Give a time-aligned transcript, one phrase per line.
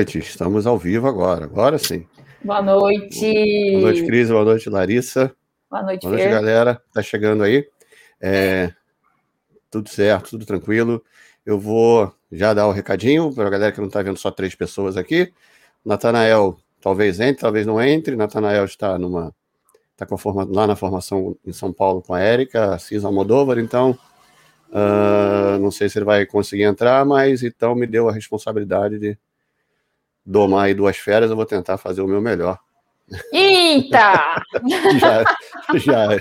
[0.00, 0.18] boa noite.
[0.18, 1.44] Estamos ao vivo agora.
[1.44, 2.06] Agora sim.
[2.42, 3.70] Boa noite.
[3.72, 4.30] Boa noite, Cris.
[4.30, 5.30] Boa noite, Larissa.
[5.70, 6.32] Boa noite, Boa noite, Fer.
[6.32, 6.82] galera.
[6.92, 7.68] Tá chegando aí.
[8.18, 8.72] É,
[9.70, 11.04] tudo certo, tudo tranquilo.
[11.44, 14.54] Eu vou já dar o recadinho para a galera que não está vendo só três
[14.54, 15.34] pessoas aqui.
[15.84, 18.16] Natanael talvez entre, talvez não entre.
[18.16, 19.34] Natanael está numa
[19.92, 23.06] está com a forma, lá na formação em São Paulo com a Érica, a Cisa
[23.06, 23.90] Almodóvar, então
[24.70, 29.18] uh, não sei se ele vai conseguir entrar, mas então me deu a responsabilidade de
[30.30, 32.58] domar aí duas férias, eu vou tentar fazer o meu melhor.
[33.32, 34.40] Eita!
[35.00, 35.24] já,
[35.74, 36.18] já,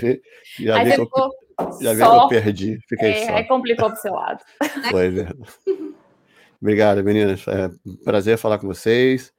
[0.59, 1.31] já, Aí vi que eu,
[1.79, 3.35] já vi que eu perdi, fiquei É, só.
[3.35, 4.43] aí complicou pro seu lado.
[4.89, 5.45] Foi mesmo.
[6.59, 7.47] Obrigado, meninas.
[7.47, 9.31] É um prazer falar com vocês.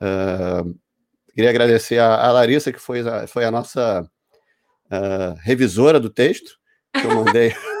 [0.00, 0.62] Ah,
[1.34, 4.08] queria agradecer a, a Larissa, que foi a, foi a nossa
[4.88, 6.52] ah, revisora do texto,
[6.92, 7.52] que eu mandei.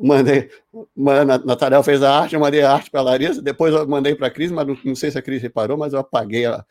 [0.00, 0.50] mandei.
[0.96, 3.86] ma- Na- Nathaniel fez a arte, eu mandei a arte para a Larissa, depois eu
[3.86, 6.46] mandei para a Cris, mas não, não sei se a Cris reparou, mas eu apaguei,
[6.46, 6.64] a,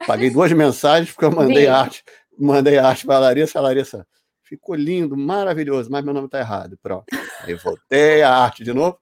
[0.00, 2.02] apaguei duas mensagens, porque eu mandei a arte,
[2.38, 4.06] mandei a arte para a Larissa, a Larissa
[4.42, 6.78] ficou lindo, maravilhoso, mas meu nome está errado.
[6.80, 7.04] Pronto.
[7.42, 8.96] Aí voltei a arte de novo.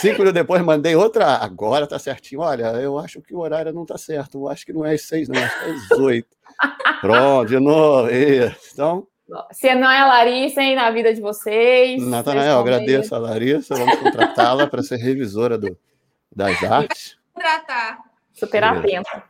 [0.00, 1.26] Cinco minutos depois mandei outra.
[1.36, 2.40] Agora tá certinho.
[2.40, 4.38] Olha, eu acho que o horário não tá certo.
[4.38, 5.38] Eu acho que não é às seis, não.
[5.38, 6.28] Acho que é às oito.
[7.02, 8.08] Pronto, de novo.
[8.10, 8.56] Isso.
[8.72, 9.06] Então,
[9.52, 12.02] Se não é a Larissa, hein, na vida de vocês.
[12.02, 13.74] Natanael, agradeço a Larissa.
[13.74, 15.76] Vamos contratá-la para ser revisora do,
[16.34, 17.18] das artes.
[17.34, 17.98] tratar.
[18.32, 19.24] Super atenta.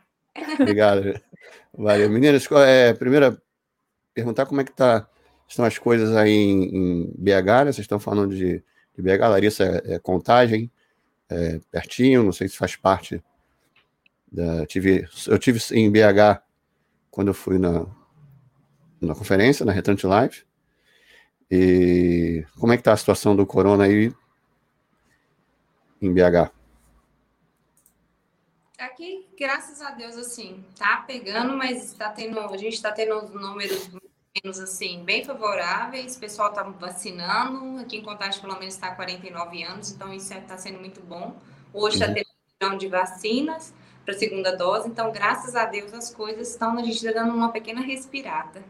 [0.59, 1.19] Obrigado.
[1.73, 2.09] Valeu.
[2.09, 3.39] Meninas, é, primeiro,
[4.13, 5.07] perguntar como é que tá,
[5.47, 7.63] estão as coisas aí em, em BH, né?
[7.65, 8.63] Vocês estão falando de,
[8.95, 10.71] de BH, Larissa é, é contagem,
[11.29, 13.23] é pertinho, não sei se faz parte
[14.31, 14.65] da.
[14.65, 16.41] Tive, eu tive em BH
[17.09, 17.85] quando eu fui na,
[19.01, 20.45] na conferência, na Return to Life.
[21.49, 24.13] E como é que tá a situação do corona aí
[26.01, 26.51] em BH?
[28.79, 33.89] Aqui, graças a Deus, assim, tá pegando, mas está tendo, a gente está tendo números
[34.43, 36.15] menos assim, bem favoráveis.
[36.15, 37.79] O pessoal está vacinando.
[37.79, 41.37] Aqui em Contagem, pelo menos, está há 49 anos, então isso está sendo muito bom.
[41.73, 42.13] Hoje está Uhum.
[42.13, 43.73] tendo um milhão de vacinas
[44.03, 47.51] para segunda dose, então, graças a Deus, as coisas estão, a gente está dando uma
[47.51, 48.63] pequena respirada.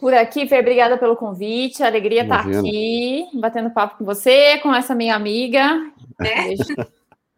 [0.00, 1.82] Por aqui, Fê, obrigada pelo convite.
[1.82, 2.60] Alegria estar Imagina.
[2.60, 5.90] aqui, batendo papo com você, com essa minha amiga.
[6.20, 6.54] Né?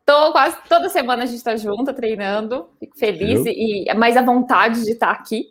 [0.05, 2.69] Tô quase toda semana a gente está junto, treinando.
[2.81, 3.53] Fico feliz Viu?
[3.53, 5.47] e mais à vontade de estar aqui.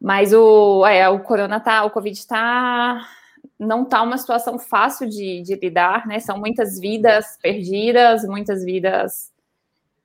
[0.00, 3.06] Mas o, é, o corona tá, o Covid tá,
[3.58, 6.20] não tá uma situação fácil de, de lidar, né?
[6.20, 9.30] São muitas vidas perdidas, muitas vidas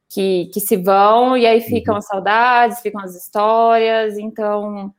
[0.09, 1.99] que, que se vão, e aí ficam Uhum.
[1.99, 4.93] as saudades, ficam as histórias, então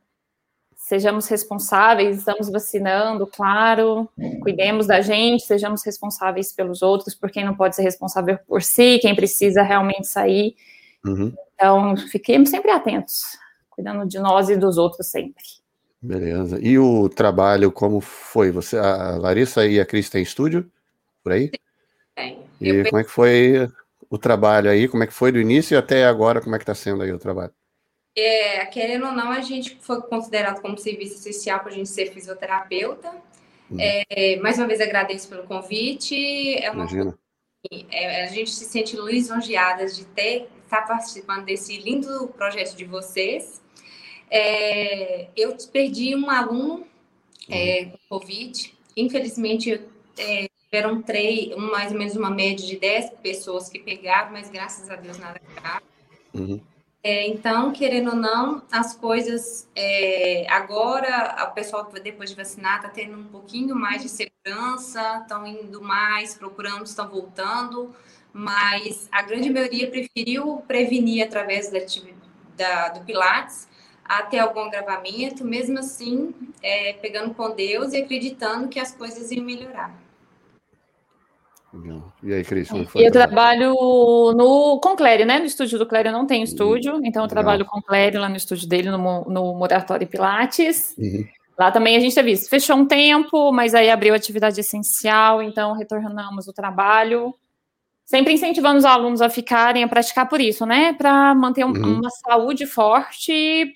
[0.89, 4.09] sejamos responsáveis, estamos vacinando, claro,
[4.41, 8.97] cuidemos da gente, sejamos responsáveis pelos outros, por quem não pode ser responsável por si,
[8.99, 10.55] quem precisa realmente sair.
[11.05, 11.31] Uhum.
[11.53, 13.21] Então, fiquemos sempre atentos,
[13.69, 15.43] cuidando de nós e dos outros sempre.
[16.01, 16.57] Beleza.
[16.59, 18.49] E o trabalho, como foi?
[18.49, 20.71] Você, a Larissa e a Cris têm estúdio
[21.23, 21.51] por aí?
[22.15, 22.39] Tem.
[22.59, 23.69] E Eu como é que foi
[24.09, 24.87] o trabalho aí?
[24.87, 26.41] Como é que foi do início até agora?
[26.41, 27.53] Como é que está sendo aí o trabalho?
[28.19, 32.11] É, querendo ou não, a gente foi considerado como serviço essencial para a gente ser
[32.11, 33.09] fisioterapeuta.
[33.71, 33.77] Hum.
[33.79, 36.55] É, mais uma vez agradeço pelo convite.
[36.55, 37.17] É uma Imagina.
[37.91, 43.61] é, a gente se sente lisonjeadas de ter estar participando desse lindo projeto de vocês.
[44.29, 46.85] É, eu perdi um aluno
[47.49, 48.73] é, com Covid.
[48.95, 49.81] Infelizmente,
[50.17, 54.89] é, tiveram três, mais ou menos uma média de 10 pessoas que pegaram, mas graças
[54.89, 55.85] a Deus nada grave.
[56.33, 56.61] Uhum.
[57.01, 62.89] É, então, querendo ou não, as coisas é, agora, o pessoal depois de vacinar está
[62.89, 67.95] tendo um pouquinho mais de segurança, estão indo mais, procurando, estão voltando,
[68.33, 71.79] mas a grande maioria preferiu prevenir através da,
[72.57, 73.67] da- do Pilates
[74.03, 79.45] até algum agravamento, mesmo assim, é, pegando com Deus e acreditando que as coisas iam
[79.45, 80.08] melhorar.
[81.73, 82.11] Legal.
[82.23, 82.67] E aí, Cris?
[82.69, 83.73] como foi E eu trabalho?
[83.73, 85.37] no, com o Clério, né?
[85.39, 87.27] No estúdio do Clério não tem estúdio, então eu legal.
[87.27, 90.95] trabalho com o Clério lá no estúdio dele, no, no Moratório Pilates.
[90.97, 91.25] Uhum.
[91.57, 92.49] Lá também a gente teve isso.
[92.49, 97.35] Fechou um tempo, mas aí abriu atividade essencial, então retornamos o trabalho.
[98.05, 100.93] Sempre incentivando os alunos a ficarem, a praticar por isso, né?
[100.93, 101.99] Para manter um- Uhum.
[101.99, 103.71] uma saúde forte,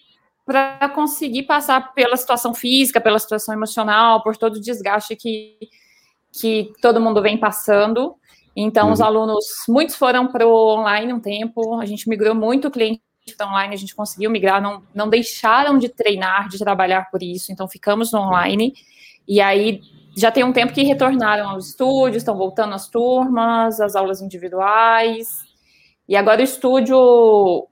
[0.45, 5.57] para conseguir passar pela situação física, pela situação emocional, por todo o desgaste que,
[6.33, 8.15] que todo mundo vem passando.
[8.55, 9.05] Então, os Uhum.
[9.05, 13.01] alunos, muitos foram para o online um tempo, a gente migrou muito o cliente
[13.37, 17.51] para online, a gente conseguiu migrar, não, não deixaram de treinar, de trabalhar por isso,
[17.51, 18.73] então ficamos no online.
[19.27, 19.81] E aí,
[20.15, 25.27] já tem um tempo que retornaram aos estúdios, estão voltando às turmas, às aulas individuais.
[26.07, 27.67] E agora o estúdio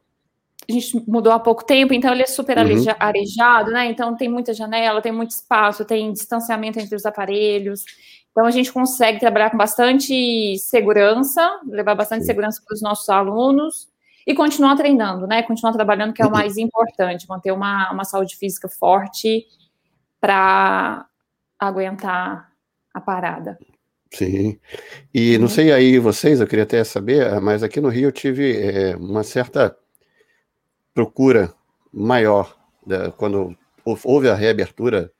[0.69, 2.85] a gente mudou há pouco tempo, então ele é super uhum.
[2.99, 3.87] arejado, né?
[3.87, 7.83] Então tem muita janela, tem muito espaço, tem distanciamento entre os aparelhos.
[8.31, 13.89] Então a gente consegue trabalhar com bastante segurança, levar bastante segurança para os nossos alunos
[14.25, 15.43] e continuar treinando, né?
[15.43, 19.45] Continuar trabalhando, que é o mais importante, manter uma, uma saúde física forte
[20.19, 21.05] para
[21.59, 22.51] aguentar
[22.93, 23.57] a parada.
[24.13, 24.59] Sim.
[25.13, 25.49] E não uhum.
[25.49, 29.23] sei aí vocês, eu queria até saber, mas aqui no Rio eu tive é, uma
[29.23, 29.75] certa
[30.93, 31.53] procura
[31.91, 32.57] maior
[33.17, 33.55] quando
[33.85, 35.11] houve a reabertura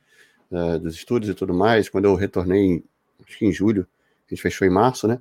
[0.52, 2.84] uh, dos estúdios e tudo mais, quando eu retornei,
[3.32, 3.88] acho que em julho,
[4.28, 5.20] a gente fechou em março, né?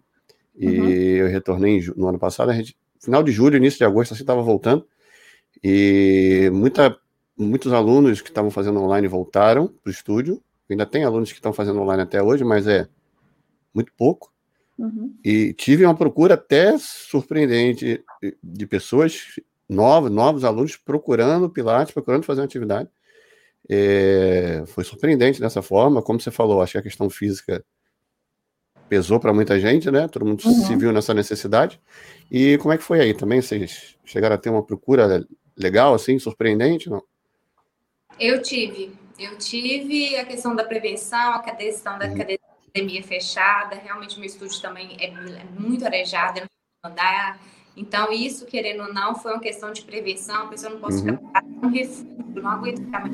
[0.56, 0.88] E uhum.
[0.90, 4.42] eu retornei no ano passado, a gente, final de julho, início de agosto, assim, estava
[4.42, 4.86] voltando.
[5.62, 6.96] E muita,
[7.36, 10.42] muitos alunos que estavam fazendo online voltaram para o estúdio.
[10.68, 12.86] Ainda tem alunos que estão fazendo online até hoje, mas é
[13.74, 14.32] muito pouco.
[14.78, 15.14] Uhum.
[15.24, 18.02] E tive uma procura até surpreendente
[18.42, 22.88] de pessoas novos, novos alunos procurando Pilates, procurando fazer uma atividade.
[23.68, 27.64] É, foi surpreendente dessa forma, como você falou, acho que a questão física
[28.90, 30.08] pesou para muita gente, né?
[30.08, 30.52] Todo mundo uhum.
[30.52, 31.81] se viu nessa necessidade.
[32.28, 33.40] E como é que foi aí também?
[33.40, 35.25] Vocês chegaram a ter uma procura
[35.56, 37.00] legal, assim, surpreendente, não?
[38.19, 38.92] Eu tive.
[39.16, 42.16] Eu tive a questão da prevenção, a questão da uhum.
[42.20, 43.76] academia fechada.
[43.76, 47.38] Realmente, meu estúdio também é, é muito arejado, não andar
[47.76, 50.44] então, isso, querendo ou não, foi uma questão de prevenção.
[50.44, 51.16] A pessoa não pode uhum.
[51.16, 53.08] ficar no refúgio, não aguenta ficar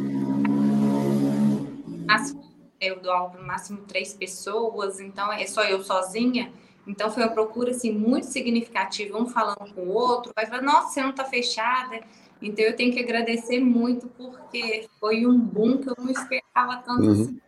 [2.06, 2.36] mais.
[2.80, 6.52] Eu dou aula para no máximo três pessoas, então é só eu sozinha.
[6.86, 10.32] Então, foi uma procura assim, muito significativa, um falando com o outro.
[10.36, 12.00] Vai falar, nossa, você não está fechada.
[12.40, 17.02] Então, eu tenho que agradecer muito, porque foi um boom que eu não esperava tanto
[17.02, 17.12] uhum.
[17.12, 17.40] assim.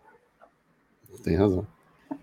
[1.22, 1.66] Tem razão.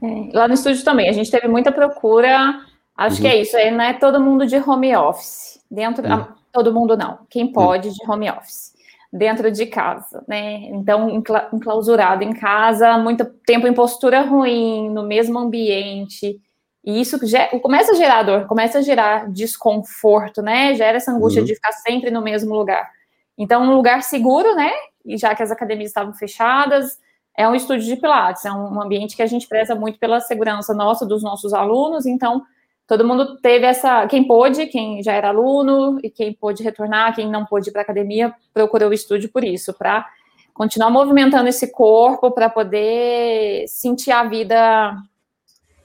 [0.01, 2.65] É, lá no estúdio também, a gente teve muita procura
[2.97, 3.21] Acho uhum.
[3.21, 5.59] que é isso, aí não é todo mundo de home office.
[5.69, 6.25] Dentro, uhum.
[6.51, 8.73] todo mundo não, quem pode de home office.
[9.11, 10.65] Dentro de casa, né?
[10.67, 16.39] Então, enclausurado em casa, muito tempo em postura ruim, no mesmo ambiente.
[16.83, 17.17] E isso
[17.61, 20.75] começa a gerar dor, começa a gerar desconforto, né?
[20.75, 21.47] Gera essa angústia uhum.
[21.47, 22.87] de ficar sempre no mesmo lugar.
[23.37, 24.71] Então, um lugar seguro, né?
[25.05, 26.99] E já que as academias estavam fechadas,
[27.37, 30.73] é um estúdio de Pilates, é um ambiente que a gente preza muito pela segurança
[30.73, 32.05] nossa, dos nossos alunos.
[32.05, 32.43] Então,
[32.87, 34.07] todo mundo teve essa.
[34.07, 37.81] Quem pôde, quem já era aluno, e quem pôde retornar, quem não pôde ir para
[37.81, 40.05] a academia, procurou o estúdio por isso, para
[40.53, 44.95] continuar movimentando esse corpo, para poder sentir a vida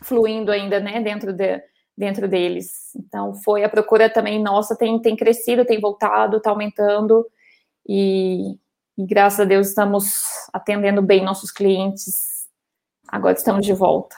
[0.02, 1.62] fluindo ainda, né, dentro, de,
[1.96, 2.94] dentro deles.
[2.94, 7.26] Então, foi a procura também nossa, tem, tem crescido, tem voltado, está aumentando,
[7.86, 8.56] e,
[8.96, 12.46] e graças a Deus estamos atendendo bem nossos clientes.
[13.08, 14.16] Agora estamos de volta.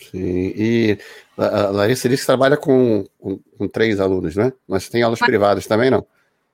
[0.00, 0.98] Sim, e
[1.36, 4.52] a Larissa disse que trabalha com, com, com, três alunos, né?
[4.66, 5.28] Mas tem aulas Mas...
[5.28, 6.06] privadas também, não?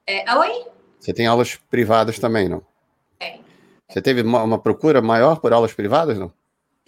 [0.06, 0.66] É, oi?
[0.98, 2.62] Você tem aulas privadas também, não?
[3.20, 3.38] É.
[3.88, 6.32] Você teve uma, uma, procura maior por aulas privadas, não?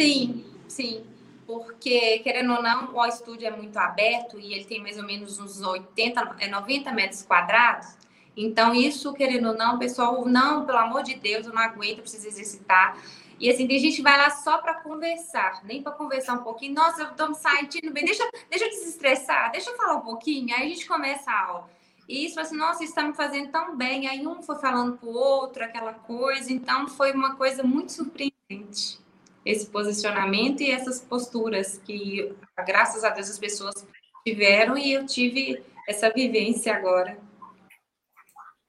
[0.00, 1.03] Sim, sim.
[1.47, 5.38] Porque, querendo ou não, o estúdio é muito aberto e ele tem mais ou menos
[5.38, 7.97] uns 80, 90 é, metros quadrados.
[8.37, 12.03] Então, isso, querendo ou não, pessoal, não, pelo amor de Deus, eu não aguento, eu
[12.03, 12.97] preciso exercitar.
[13.40, 16.75] E assim, tem gente que vai lá só para conversar, nem para conversar um pouquinho.
[16.75, 20.52] Nossa, eu tô me sentindo bem, deixa, deixa eu desestressar, deixa eu falar um pouquinho.
[20.54, 21.71] Aí a gente começa a aula.
[22.09, 24.09] E isso, assim, nossa, isso está me fazendo tão bem.
[24.09, 26.52] Aí um foi falando para o outro, aquela coisa.
[26.52, 28.99] Então, foi uma coisa muito surpreendente
[29.45, 32.35] esse posicionamento e essas posturas que,
[32.66, 33.87] graças a Deus, as pessoas
[34.26, 37.16] tiveram e eu tive essa vivência agora.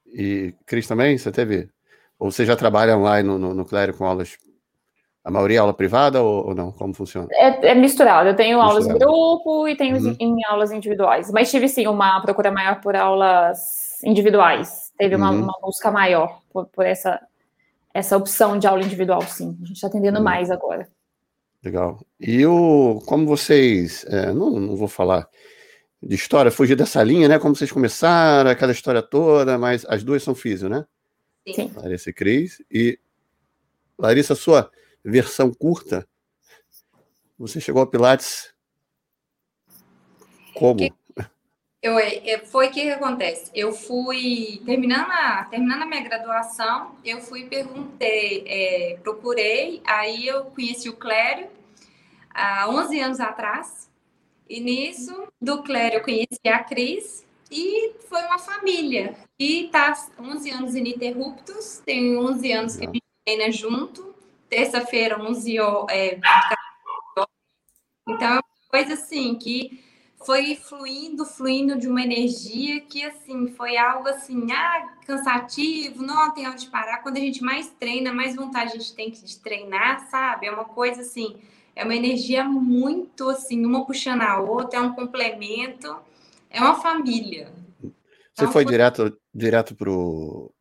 [0.06, 1.68] E, Cris, também, você teve?
[2.18, 4.38] Ou você já trabalha online no, no, no Clério com aulas
[5.22, 6.72] a maioria é aula privada ou, ou não?
[6.72, 7.28] Como funciona?
[7.32, 8.28] É, é misturado.
[8.28, 8.70] Eu tenho misturado.
[8.70, 10.16] aulas em grupo e tenho uhum.
[10.18, 11.30] em aulas individuais.
[11.30, 14.90] Mas tive sim uma procura maior por aulas individuais.
[14.98, 15.42] Teve uma, uhum.
[15.42, 17.20] uma busca maior por, por, essa,
[17.92, 19.58] essa opção de aula individual, sim.
[19.62, 20.24] A gente está atendendo uhum.
[20.24, 20.88] mais agora.
[21.62, 22.00] Legal.
[22.18, 25.28] E o, como vocês, é, não, não vou falar
[26.02, 27.38] de história, fugir dessa linha, né?
[27.38, 30.86] Como vocês começaram, aquela história toda, mas as duas são físio, né?
[31.54, 31.70] Sim.
[31.76, 32.62] Larissa e Cris.
[32.70, 32.98] E
[33.98, 34.70] Larissa, sua
[35.04, 36.06] versão curta.
[37.38, 38.52] Você chegou ao Pilates
[40.54, 40.78] como?
[41.82, 43.50] Eu, eu, foi o que, acontece.
[43.54, 50.44] Eu fui, terminando a, terminando a minha graduação, eu fui perguntei, é, procurei, aí eu
[50.46, 51.48] conheci o Clério
[52.28, 53.88] há 11 anos atrás,
[54.46, 59.16] e nisso, do Clério, eu conheci a Cris, e foi uma família.
[59.38, 64.09] E tá 11 anos ininterruptos, tem 11 anos que a gente treina junto,
[64.50, 65.96] terça-feira 11 horas.
[65.96, 66.18] É,
[68.08, 69.82] então, é uma coisa assim que
[70.24, 76.46] foi fluindo, fluindo de uma energia que, assim, foi algo assim, ah, cansativo, não tem
[76.46, 76.98] onde parar.
[76.98, 80.46] Quando a gente mais treina, mais vontade a gente tem de treinar, sabe?
[80.46, 81.36] É uma coisa assim,
[81.74, 85.96] é uma energia muito assim, uma puxando a outra, é um complemento,
[86.50, 87.50] é uma família.
[87.82, 90.52] Você então, foi, foi direto, direto pro.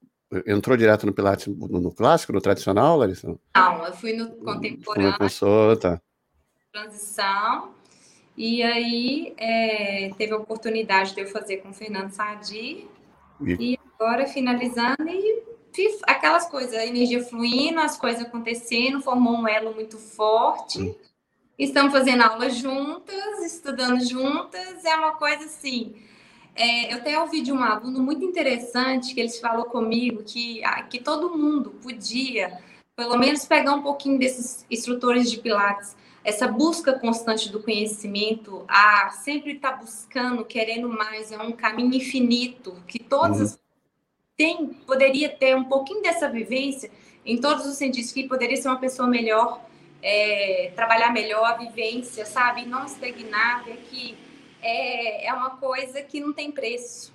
[0.45, 3.35] Entrou direto no Pilates no, no, clássico, no tradicional, Larissa?
[3.55, 5.17] Não, eu fui no contemporâneo.
[5.17, 5.99] Começou, tá.
[6.71, 7.71] Transição.
[8.37, 12.87] E aí é, teve a oportunidade de eu fazer com o Fernando Sadi.
[13.41, 15.43] E, e agora finalizando e
[16.07, 20.81] aquelas coisas, a energia fluindo, as coisas acontecendo, formou um elo muito forte.
[20.81, 20.95] Hum.
[21.57, 25.95] Estamos fazendo aulas juntas, estudando juntas, é uma coisa assim.
[26.59, 30.83] É, eu até ouvi de um aluno muito interessante que ele falou comigo que, ah,
[30.83, 32.59] que todo mundo podia,
[32.97, 39.09] pelo menos, pegar um pouquinho desses instrutores de Pilates essa busca constante do conhecimento, a
[39.11, 43.59] sempre estar tá buscando, querendo mais, é um caminho infinito que todas uhum.
[44.35, 46.91] tem, poderia ter um pouquinho dessa vivência
[47.25, 49.61] em todos os sentidos, que poderia ser uma pessoa melhor,
[50.03, 52.65] é, trabalhar melhor a vivência, sabe?
[52.65, 54.17] Não estagnar, ver que
[54.61, 57.13] é, é uma coisa que não tem preço.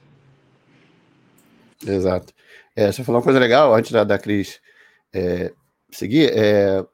[1.86, 2.32] Exato.
[2.74, 4.60] É, você falou uma coisa legal antes da, da Cris
[5.12, 5.52] é,
[5.90, 6.32] seguir.
[6.36, 6.84] É,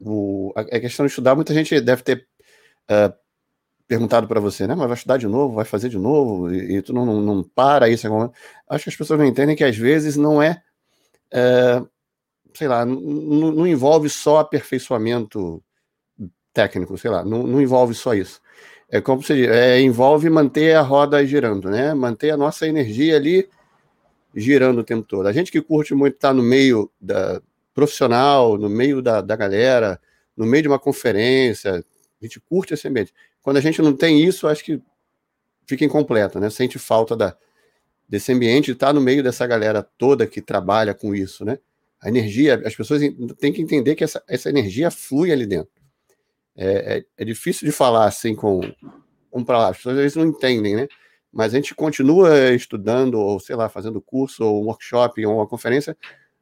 [0.00, 2.26] o, a, a, questão de estudar, muita gente deve ter
[2.90, 3.14] uh,
[3.86, 4.74] perguntado para você, né?
[4.74, 7.42] Mas vai estudar de novo, vai fazer de novo, e, e tu não, não, não,
[7.42, 8.06] para isso.
[8.68, 10.62] Acho que as pessoas não entendem que às vezes não é,
[11.30, 11.82] é
[12.54, 15.62] sei lá, não envolve só aperfeiçoamento
[16.52, 18.40] técnico, sei lá, não envolve só isso.
[18.92, 21.94] É como se é, envolve manter a roda girando, né?
[21.94, 23.48] Manter a nossa energia ali
[24.34, 25.26] girando o tempo todo.
[25.26, 27.40] A gente que curte muito estar tá no meio da
[27.72, 29.98] profissional, no meio da, da galera,
[30.36, 31.82] no meio de uma conferência,
[32.20, 33.14] a gente curte esse ambiente.
[33.40, 34.78] Quando a gente não tem isso, acho que
[35.66, 36.50] fica incompleto, né?
[36.50, 37.34] Sente falta da,
[38.06, 41.58] desse ambiente estar no meio dessa galera toda que trabalha com isso, né?
[41.98, 43.00] A energia, as pessoas
[43.40, 45.81] têm que entender que essa, essa energia flui ali dentro.
[46.56, 48.60] É, é, é difícil de falar assim com
[49.32, 50.88] um para lá, as pessoas às vezes não entendem, né?
[51.32, 55.46] Mas a gente continua estudando, ou sei lá, fazendo curso, ou um workshop, ou uma
[55.46, 55.96] conferência,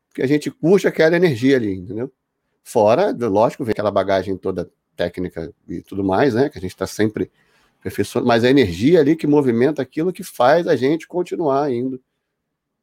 [0.08, 2.12] porque a gente curte aquela energia ali, entendeu?
[2.64, 6.48] Fora, lógico, vem aquela bagagem toda técnica e tudo mais, né?
[6.48, 7.30] Que a gente está sempre
[7.78, 12.02] aperfeiçoando, mas a energia ali que movimenta aquilo que faz a gente continuar indo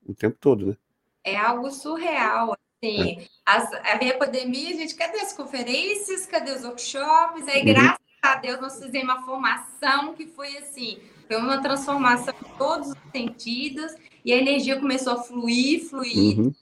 [0.05, 0.77] o tempo todo, né?
[1.23, 2.55] É algo surreal.
[2.83, 3.27] Assim, é.
[3.45, 6.25] as, a minha pandemia, gente, cadê as conferências?
[6.25, 7.47] Cadê os workshops?
[7.47, 7.65] Aí, uhum.
[7.65, 12.89] graças a Deus, nós fizemos uma formação que foi assim, foi uma transformação em todos
[12.89, 13.93] os sentidos,
[14.23, 16.53] e a energia começou a fluir, fluir, uhum.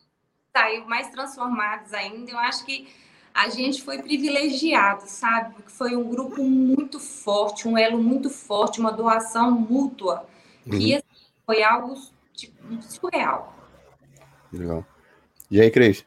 [0.55, 2.31] saiu mais transformados ainda.
[2.31, 2.87] Eu acho que
[3.33, 5.53] a gente foi privilegiado, sabe?
[5.55, 10.25] Porque foi um grupo muito forte, um elo muito forte, uma doação mútua,
[10.65, 10.77] uhum.
[10.77, 11.03] que assim,
[11.45, 11.93] foi algo
[12.33, 13.53] tipo, surreal.
[14.53, 14.85] Legal.
[15.49, 16.05] E aí, Cris?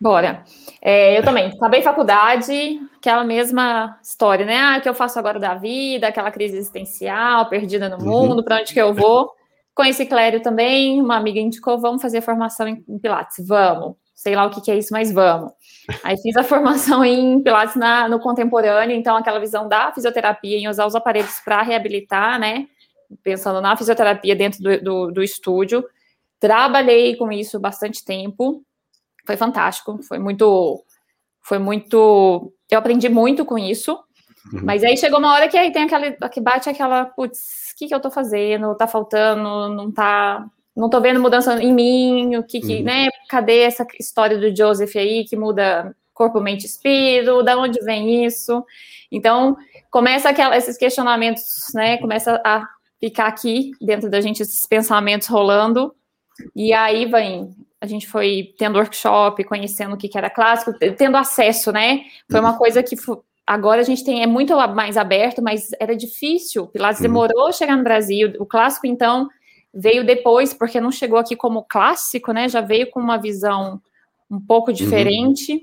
[0.00, 0.44] Bora.
[0.82, 4.58] É, eu também acabei faculdade, aquela mesma história, né?
[4.58, 8.28] Ah, o que eu faço agora da vida, aquela crise existencial, perdida no uhum.
[8.28, 9.32] mundo, para onde que eu vou?
[9.74, 14.50] Conheci Clério também, uma amiga indicou, vamos fazer formação em Pilates, vamos sei lá o
[14.50, 15.52] que, que, é isso, mas vamos.
[16.02, 20.68] Aí fiz a formação em Pilates na, no contemporâneo, então aquela visão da fisioterapia, em
[20.68, 22.66] usar os aparelhos para reabilitar, né?
[23.22, 25.84] Pensando na fisioterapia dentro do, do, do, estúdio.
[26.40, 28.62] Trabalhei com isso bastante tempo.
[29.26, 30.82] Foi fantástico, foi muito.
[31.42, 32.52] Foi muito.
[32.70, 33.92] Eu aprendi muito com isso.
[34.52, 34.60] Uhum.
[34.64, 36.28] Mas aí chegou uma hora que aí tem aquela.
[36.28, 38.74] que bate aquela, putz, o que, que eu tô fazendo?
[38.76, 42.84] Tá faltando, não tá não tô vendo mudança em mim, o que, que uhum.
[42.84, 43.08] né?
[43.30, 47.42] Cadê essa história do Joseph aí que muda corpo, mente, espírito?
[47.42, 48.62] Da onde vem isso?
[49.10, 49.56] Então,
[49.90, 51.96] começa aquela, esses questionamentos, né?
[51.96, 52.68] Começa a
[53.00, 55.94] ficar aqui dentro da gente esses pensamentos rolando.
[56.54, 57.50] E aí vem,
[57.80, 62.02] a gente foi tendo workshop, conhecendo o que, que era clássico, tendo acesso, né?
[62.30, 62.58] Foi uma uhum.
[62.58, 62.96] coisa que
[63.46, 66.66] agora a gente tem é muito mais aberto, mas era difícil.
[66.66, 67.08] Pilates uhum.
[67.08, 68.32] demorou a chegar no Brasil.
[68.38, 69.28] O clássico, então,
[69.72, 72.48] veio depois, porque não chegou aqui como clássico, né?
[72.48, 73.80] Já veio com uma visão
[74.30, 74.76] um pouco uhum.
[74.76, 75.60] diferente uhum.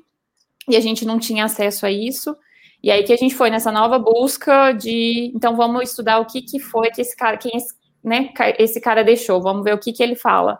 [0.69, 2.35] e a gente não tinha acesso a isso.
[2.81, 6.41] E aí que a gente foi nessa nova busca de, então vamos estudar o que
[6.41, 7.73] que foi que esse cara, quem esse,
[8.03, 8.29] né,
[8.59, 10.59] esse cara deixou, vamos ver o que que ele fala.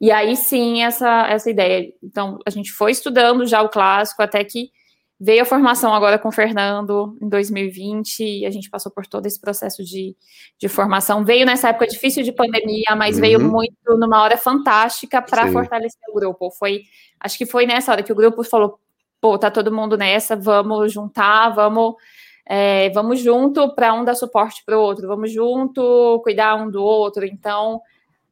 [0.00, 1.92] E aí sim essa essa ideia.
[2.02, 4.70] Então a gente foi estudando já o clássico até que
[5.22, 9.26] Veio a formação agora com o Fernando em 2020, e a gente passou por todo
[9.26, 10.16] esse processo de,
[10.58, 11.22] de formação.
[11.26, 13.20] Veio nessa época difícil de pandemia, mas uhum.
[13.20, 16.50] veio muito numa hora fantástica para fortalecer o grupo.
[16.52, 16.84] Foi,
[17.20, 18.80] acho que foi nessa hora que o grupo falou:
[19.20, 21.96] pô, tá todo mundo nessa, vamos juntar, vamos
[22.52, 26.82] é, vamos junto para um dar suporte para o outro, vamos junto cuidar um do
[26.82, 27.24] outro.
[27.24, 27.80] Então,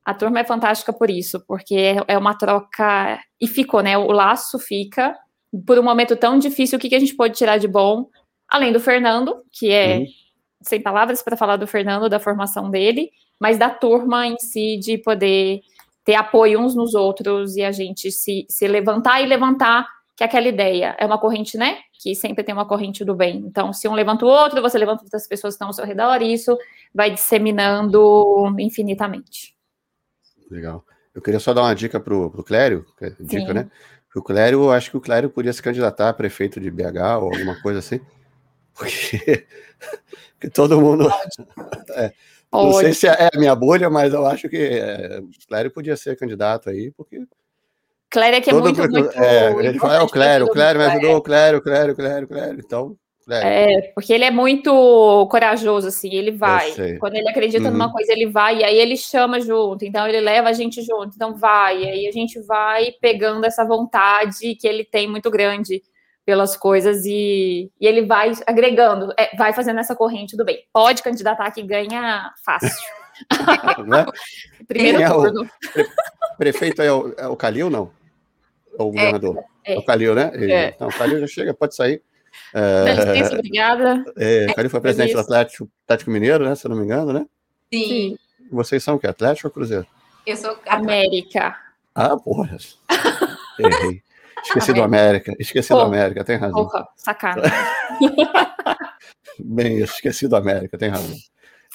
[0.04, 3.96] a turma é fantástica por isso, porque é, uma troca e ficou, né?
[3.96, 5.16] O laço fica
[5.64, 6.78] por um momento tão difícil.
[6.78, 8.08] O que, que a gente pode tirar de bom,
[8.48, 10.06] além do Fernando, que é uhum.
[10.62, 14.98] sem palavras para falar do Fernando, da formação dele, mas da turma em si de
[14.98, 15.60] poder
[16.04, 19.86] ter apoio uns nos outros e a gente se, se levantar e levantar
[20.18, 21.78] que é aquela ideia é uma corrente, né?
[21.92, 23.36] Que sempre tem uma corrente do bem.
[23.36, 26.20] Então, se um levanta o outro, você levanta outras pessoas que estão ao seu redor,
[26.20, 26.58] e isso
[26.92, 29.54] vai disseminando infinitamente.
[30.50, 30.84] Legal.
[31.14, 33.52] Eu queria só dar uma dica para o Clério, é dica, Sim.
[33.52, 33.70] né?
[34.12, 37.32] O Clério, eu acho que o Clério podia se candidatar a prefeito de BH ou
[37.32, 38.00] alguma coisa assim,
[38.74, 39.46] porque,
[40.32, 41.08] porque todo mundo.
[41.94, 42.12] É,
[42.52, 45.96] não sei se é a minha bolha, mas eu acho que é, o Clério podia
[45.96, 47.26] ser candidato aí, porque
[48.10, 49.18] Clério é que é muito, muito.
[49.18, 51.96] É, ele fala, é o Clério, o Clério me ajudou, o Clério, o Clério, o
[51.96, 52.60] Clério, o Clério.
[52.64, 52.96] Então.
[53.30, 56.72] É, porque ele é muito corajoso, assim, ele vai.
[56.98, 57.72] Quando ele acredita uhum.
[57.72, 61.12] numa coisa, ele vai, e aí ele chama junto, então ele leva a gente junto,
[61.14, 65.82] então vai, e aí a gente vai pegando essa vontade que ele tem muito grande
[66.24, 70.64] pelas coisas e, e ele vai agregando, é, vai fazendo essa corrente do bem.
[70.72, 72.70] Pode candidatar que ganha fácil.
[73.86, 74.06] né?
[74.66, 75.42] Primeiro é turno.
[75.42, 75.86] O pre
[76.38, 77.90] prefeito é o, é o Calil, não?
[78.78, 79.44] Ou o é, governador?
[79.64, 79.78] É, é.
[79.78, 80.30] O Calil, né?
[80.34, 80.68] É.
[80.68, 82.02] Então, o Calil já chega, pode sair.
[82.54, 84.04] É, licença, obrigada.
[84.16, 86.54] É, o Calil foi presidente do Atlético, Atlético Mineiro, né?
[86.54, 87.26] Se eu não me engano, né?
[87.72, 88.16] Sim.
[88.50, 89.06] Vocês são o quê?
[89.06, 89.86] Atlético ou Cruzeiro?
[90.26, 91.56] Eu sou América.
[91.94, 92.56] Ah, porra.
[93.58, 94.02] Errei.
[94.44, 95.34] Esqueci do América.
[95.38, 95.80] Esqueci porra.
[95.80, 96.64] do América, tem razão.
[96.64, 97.42] Porra, sacana.
[99.38, 101.16] Bem, esqueci do América, tem razão.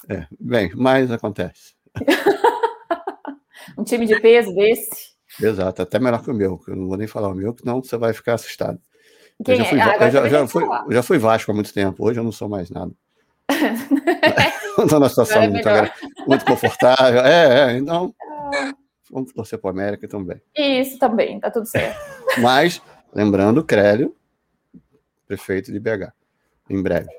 [0.09, 1.75] É, bem, mas acontece.
[3.77, 5.12] um time de peso desse.
[5.41, 7.65] Exato, até melhor que o meu, que eu não vou nem falar o meu, que
[7.65, 8.79] não você vai ficar assustado.
[9.43, 9.95] Quem eu já fui, é?
[9.95, 12.69] eu já, já, fui, já fui Vasco há muito tempo, hoje eu não sou mais
[12.69, 12.91] nada.
[14.77, 15.69] Estou numa situação é muito,
[16.27, 17.21] muito, confortável.
[17.21, 18.13] É, é, então
[19.11, 20.41] vamos torcer para o América também.
[20.55, 21.99] Isso também, tá tudo certo.
[22.39, 22.81] Mas,
[23.13, 24.15] lembrando, Crélio,
[25.27, 26.11] prefeito de BH,
[26.69, 27.09] em breve.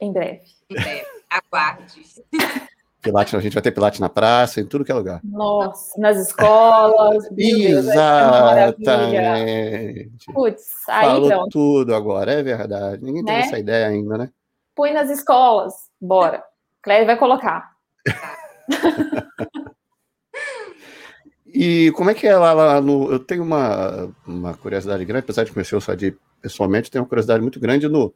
[0.00, 0.42] Em breve.
[0.70, 1.06] Em breve.
[1.30, 2.02] Aguarde.
[3.04, 5.20] Pilates, a gente vai ter Pilates na praça, em tudo que é lugar.
[5.22, 7.28] Nossa, nas escolas.
[7.36, 10.32] Exatamente.
[10.32, 11.50] Putz, aí Falou pronto.
[11.50, 13.04] tudo agora, é verdade.
[13.04, 13.32] Ninguém né?
[13.32, 14.30] tem essa ideia ainda, né?
[14.74, 16.42] Põe nas escolas, bora.
[16.82, 17.74] Cléber vai colocar.
[21.46, 23.12] e como é que é lá, lá, no.
[23.12, 27.42] Eu tenho uma, uma curiosidade grande, apesar de conhecer o Sadi pessoalmente, tenho uma curiosidade
[27.42, 28.14] muito grande no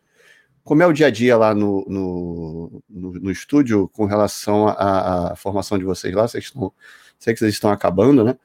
[0.69, 5.35] como é o dia a dia lá no, no, no, no estúdio com relação à,
[5.35, 6.29] formação de vocês lá?
[6.29, 6.71] Vocês estão,
[7.19, 8.37] sei que vocês estão acabando, né?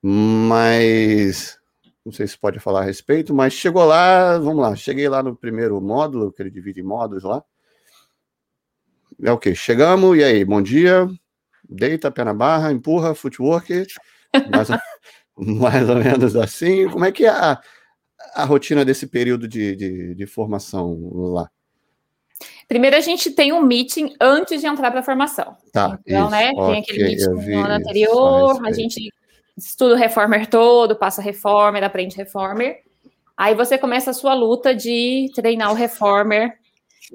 [0.00, 1.60] Mas
[2.02, 5.36] não sei se pode falar a respeito, mas chegou lá, vamos lá, cheguei lá no
[5.36, 7.44] primeiro módulo, que ele divide em módulos lá.
[9.22, 9.54] É o que?
[9.54, 11.06] Chegamos, e aí, bom dia,
[11.68, 13.86] deita, pé na barra, empurra, footwork,
[14.50, 14.68] mais,
[15.36, 16.88] mais ou menos assim.
[16.88, 17.60] Como é que é a,
[18.34, 21.50] a rotina desse período de, de, de formação lá?
[22.66, 25.56] Primeiro a gente tem um meeting antes de entrar para a formação.
[25.72, 29.12] Tá, então, isso, né, okay, tem aquele meeting no ano anterior, a, a gente
[29.56, 32.80] estuda o reformer todo, passa reformer, aprende reformer.
[33.36, 36.58] Aí você começa a sua luta de treinar o reformer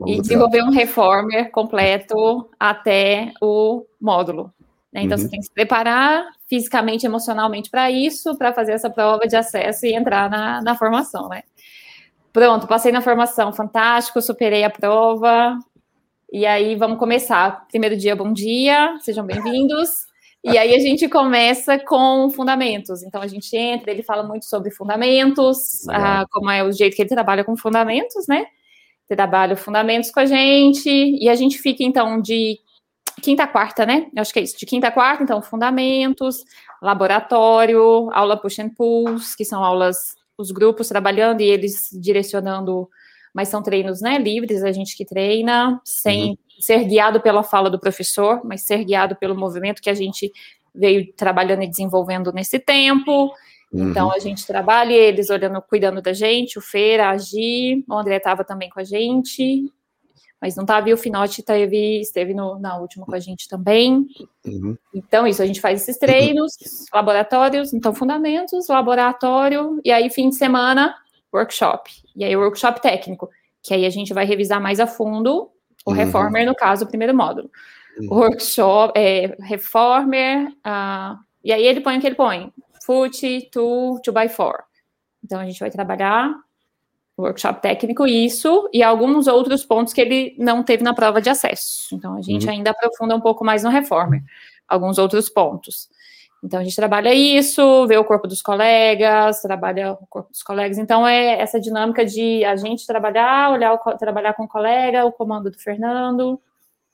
[0.06, 4.54] e desenvolver um reformer completo até o módulo.
[4.92, 5.04] Né?
[5.04, 5.24] Então, uhum.
[5.24, 9.86] você tem que se preparar fisicamente, emocionalmente para isso, para fazer essa prova de acesso
[9.86, 11.44] e entrar na, na formação, né?
[12.32, 15.58] Pronto, passei na formação, fantástico, superei a prova.
[16.32, 17.68] E aí, vamos começar.
[17.68, 20.08] Primeiro dia, bom dia, sejam bem-vindos.
[20.44, 23.04] E aí a gente começa com fundamentos.
[23.04, 27.02] Então a gente entra, ele fala muito sobre fundamentos, ah, como é o jeito que
[27.02, 28.46] ele trabalha com fundamentos, né?
[29.10, 32.60] Ele trabalha fundamentos com a gente, e a gente fica então de
[33.22, 34.08] quinta a quarta, né?
[34.16, 36.44] Eu acho que é isso, de quinta a quarta, então, fundamentos,
[36.82, 42.88] laboratório, aula push and pulls, que são aulas, os grupos trabalhando e eles direcionando,
[43.34, 46.38] mas são treinos, né, livres, a gente que treina, sem uhum.
[46.60, 50.32] ser guiado pela fala do professor, mas ser guiado pelo movimento que a gente
[50.74, 53.34] veio trabalhando e desenvolvendo nesse tempo.
[53.72, 53.90] Uhum.
[53.90, 58.18] Então a gente trabalha eles olhando, cuidando da gente, o Feira, a Gi, o André
[58.18, 59.72] estava também com a gente,
[60.42, 64.06] mas não estava, e o Finote teve, esteve no, na última com a gente também.
[64.46, 64.78] Uhum.
[64.94, 66.54] Então, isso, a gente faz esses treinos,
[66.94, 70.96] laboratórios, então, fundamentos, laboratório, e aí, fim de semana,
[71.34, 71.92] workshop.
[72.16, 73.30] E aí, workshop técnico,
[73.64, 75.50] que aí a gente vai revisar mais a fundo
[75.86, 75.96] o uhum.
[75.96, 77.50] reformer, no caso, o primeiro módulo.
[78.00, 78.08] Uhum.
[78.12, 82.54] Workshop, é, reformer, uh, e aí ele põe o que ele põe,
[82.86, 84.64] foot, two, two by four.
[85.24, 86.34] Então, a gente vai trabalhar
[87.18, 91.96] workshop técnico, isso, e alguns outros pontos que ele não teve na prova de acesso.
[91.96, 92.52] Então, a gente uhum.
[92.52, 94.22] ainda aprofunda um pouco mais no Reformer,
[94.68, 95.90] alguns outros pontos.
[96.44, 100.78] Então, a gente trabalha isso, vê o corpo dos colegas, trabalha o corpo dos colegas.
[100.78, 105.12] Então, é essa dinâmica de a gente trabalhar, olhar, o, trabalhar com o colega, o
[105.12, 106.40] comando do Fernando,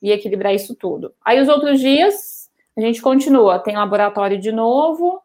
[0.02, 1.14] e equilibrar isso tudo.
[1.26, 3.60] Aí, os outros dias, a gente continua.
[3.60, 5.22] Tem laboratório de novo,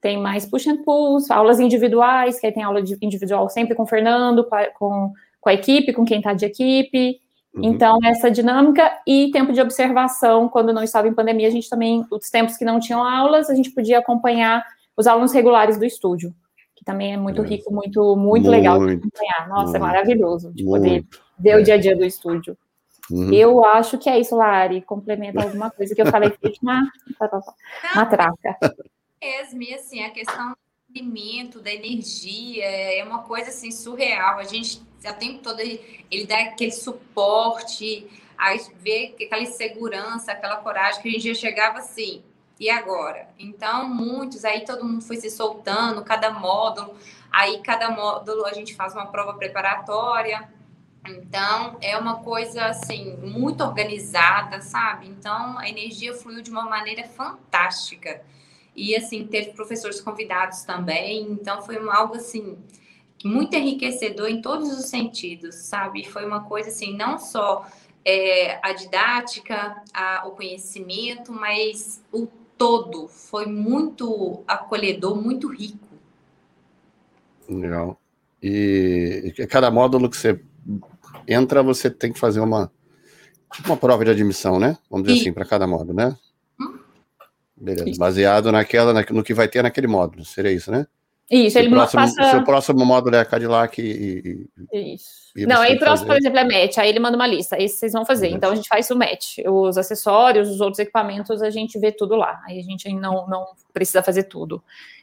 [0.00, 3.86] tem mais push and pulls, aulas individuais, que aí tem aula individual sempre com o
[3.86, 7.20] Fernando, com, com a equipe, com quem está de equipe.
[7.54, 7.64] Uhum.
[7.64, 12.04] Então, essa dinâmica e tempo de observação, quando não estava em pandemia, a gente também,
[12.10, 14.64] os tempos que não tinham aulas, a gente podia acompanhar
[14.96, 16.32] os alunos regulares do estúdio,
[16.76, 17.46] que também é muito é.
[17.46, 19.48] rico, muito, muito, muito, legal de acompanhar.
[19.48, 21.20] Nossa, é muito, é maravilhoso de poder muito.
[21.38, 21.56] ver é.
[21.56, 22.56] o dia a dia do estúdio.
[23.10, 23.32] Uhum.
[23.32, 24.82] Eu acho que é isso, Lari.
[24.82, 26.82] Complementa alguma coisa que eu falei que uma,
[27.94, 28.56] uma traca
[29.20, 30.56] mesmo, e assim, a questão do
[30.90, 34.38] alimento, da energia, é uma coisa assim surreal.
[34.38, 41.00] A gente o tempo todo ele, dá aquele suporte, aí vê aquela segurança, aquela coragem
[41.00, 42.22] que a gente já chegava assim.
[42.58, 43.28] E agora?
[43.38, 46.96] Então, muitos, aí todo mundo foi se soltando, cada módulo,
[47.30, 50.48] aí cada módulo a gente faz uma prova preparatória.
[51.06, 55.06] Então, é uma coisa assim, muito organizada, sabe?
[55.06, 58.22] Então, a energia fluiu de uma maneira fantástica.
[58.78, 61.32] E, assim, teve professores convidados também.
[61.32, 62.56] Então, foi algo, assim,
[63.24, 66.04] muito enriquecedor em todos os sentidos, sabe?
[66.04, 67.66] Foi uma coisa, assim, não só
[68.04, 75.88] é, a didática, a, o conhecimento, mas o todo foi muito acolhedor, muito rico.
[77.48, 78.00] Legal.
[78.42, 80.40] E cada módulo que você
[81.26, 82.70] entra, você tem que fazer uma,
[83.52, 84.78] tipo uma prova de admissão, né?
[84.88, 85.20] Vamos dizer e...
[85.22, 86.16] assim, para cada módulo, né?
[87.60, 87.90] Beleza.
[87.90, 87.98] Isso.
[87.98, 90.24] Baseado naquela, no que vai ter naquele módulo.
[90.24, 90.86] Seria isso, né?
[91.30, 92.30] Isso, ele próximo, passa...
[92.30, 94.48] Seu próximo módulo é Cadillac e.
[94.72, 95.28] e isso.
[95.36, 96.78] E não, aí próximo, por exemplo, é match.
[96.78, 97.62] Aí ele manda uma lista.
[97.62, 98.28] Esse vocês vão fazer.
[98.28, 99.38] Então a gente faz o match.
[99.46, 102.40] Os acessórios, os outros equipamentos, a gente vê tudo lá.
[102.46, 104.62] Aí a gente não, não precisa fazer tudo.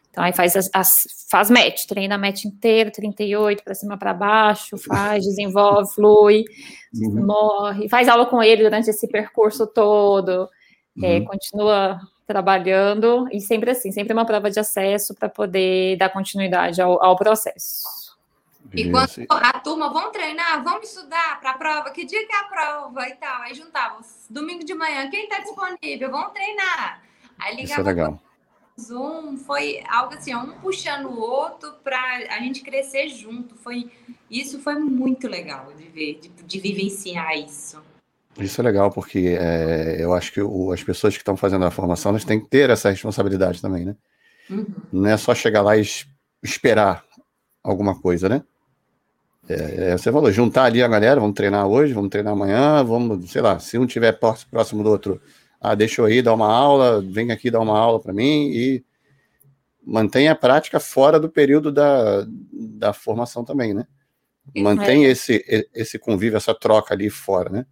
[0.10, 4.78] Então aí faz, as, as faz match, treina match inteiro, 38 para cima para baixo,
[4.88, 6.46] faz, desenvolve, flui,
[6.96, 7.26] uhum.
[7.26, 10.50] morre, faz aula com ele durante esse percurso todo,
[11.04, 11.16] é, uhum.
[11.18, 16.82] é, continua trabalhando e sempre assim, sempre uma prova de acesso para poder dar continuidade
[16.82, 17.84] ao, ao processo.
[18.74, 22.40] E quando a turma, vamos treinar, vamos estudar para a prova, que dia que é
[22.40, 23.42] a prova e tal.
[23.44, 26.10] Aí juntava, domingo de manhã, quem está disponível?
[26.10, 27.02] Vamos treinar.
[27.38, 28.20] Aí ligava Isso é legal.
[28.80, 31.98] Zoom, foi algo assim, um puxando o outro para
[32.30, 33.56] a gente crescer junto.
[33.56, 33.90] Foi,
[34.30, 37.82] isso foi muito legal de ver, de, de vivenciar isso.
[38.38, 41.72] Isso é legal, porque é, eu acho que o, as pessoas que estão fazendo a
[41.72, 43.96] formação elas têm que ter essa responsabilidade também, né?
[44.50, 44.66] Uhum.
[44.92, 45.84] Não é só chegar lá e
[46.44, 47.04] esperar
[47.64, 48.44] alguma coisa, né?
[49.48, 53.32] É, é, você falou, juntar ali a galera, vamos treinar hoje, vamos treinar amanhã, vamos,
[53.32, 54.12] sei lá, se um tiver
[54.50, 55.22] próximo do outro,
[55.62, 58.84] ah, deixa eu ir dar uma aula, vem aqui dar uma aula para mim e
[59.86, 63.86] mantenha a prática fora do período da, da formação também, né?
[64.56, 65.10] Mantém é.
[65.10, 65.44] esse,
[65.74, 67.66] esse convívio, essa troca ali fora, né?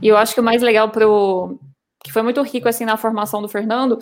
[0.00, 1.58] E eu acho que o mais legal pro
[2.02, 3.98] que foi muito rico assim na formação do Fernando,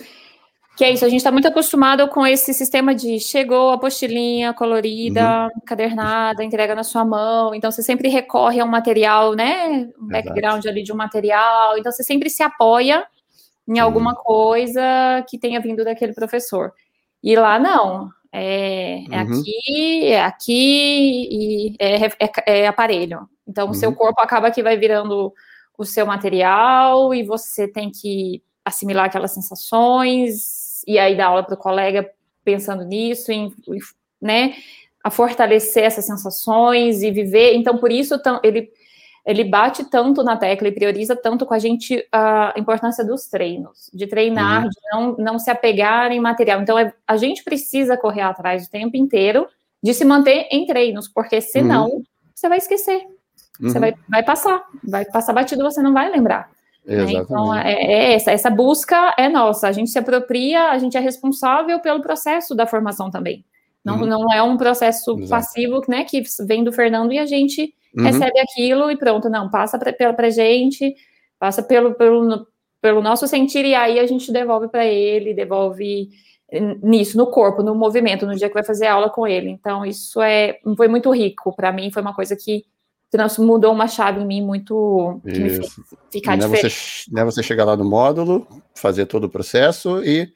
[0.76, 4.54] que é isso, a gente está muito acostumado com esse sistema de chegou a apostilinha
[4.54, 5.60] colorida, uhum.
[5.66, 10.64] cadernada, entrega na sua mão, então você sempre recorre a um material, né, um background
[10.64, 13.04] ali de um material, então você sempre se apoia
[13.68, 14.80] em alguma coisa
[15.28, 16.72] que tenha vindo daquele professor.
[17.22, 19.38] E lá não, é, é uhum.
[19.38, 23.28] aqui, é aqui e é, é, é aparelho.
[23.46, 23.94] Então o seu uhum.
[23.94, 25.32] corpo acaba que vai virando
[25.80, 31.54] o seu material e você tem que assimilar aquelas sensações e aí dar aula para
[31.54, 32.06] o colega
[32.44, 33.50] pensando nisso, em,
[34.20, 34.56] né,
[35.02, 37.54] a fortalecer essas sensações e viver.
[37.54, 38.70] Então, por isso ele
[39.24, 43.90] ele bate tanto na tecla e prioriza tanto com a gente a importância dos treinos,
[43.92, 44.68] de treinar, uhum.
[44.68, 46.60] de não, não se apegar em material.
[46.62, 49.46] Então, é, a gente precisa correr atrás o tempo inteiro
[49.82, 52.02] de se manter em treinos, porque senão uhum.
[52.34, 53.06] você vai esquecer.
[53.60, 53.80] Você uhum.
[53.80, 56.50] vai, vai passar, vai passar batido, você não vai lembrar.
[56.84, 57.12] Né?
[57.12, 59.68] Então, é, é, essa, essa busca é nossa.
[59.68, 63.44] A gente se apropria, a gente é responsável pelo processo da formação também.
[63.84, 64.06] Não, uhum.
[64.06, 65.28] não é um processo Exato.
[65.28, 68.04] passivo, né, que vem do Fernando e a gente uhum.
[68.04, 69.28] recebe aquilo e pronto.
[69.28, 70.94] Não, passa para a gente,
[71.38, 72.46] passa pelo, pelo,
[72.80, 76.08] pelo nosso sentir e aí a gente devolve para ele, devolve
[76.82, 79.50] nisso, no corpo, no movimento, no dia que vai fazer aula com ele.
[79.50, 81.54] Então, isso é, foi muito rico.
[81.54, 82.64] Para mim, foi uma coisa que
[83.38, 86.66] mudou uma chave em mim muito que me fez ficar não diferente.
[86.66, 90.32] É você, não é você chegar lá no módulo, fazer todo o processo e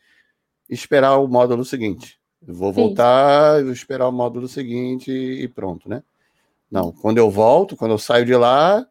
[0.68, 2.18] esperar o módulo seguinte.
[2.46, 6.02] Vou voltar, vou esperar o módulo seguinte e pronto, né?
[6.70, 8.86] Não, quando eu volto, quando eu saio de lá,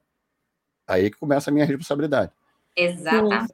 [0.87, 2.31] aí que começa a minha responsabilidade.
[2.75, 3.53] Exatamente.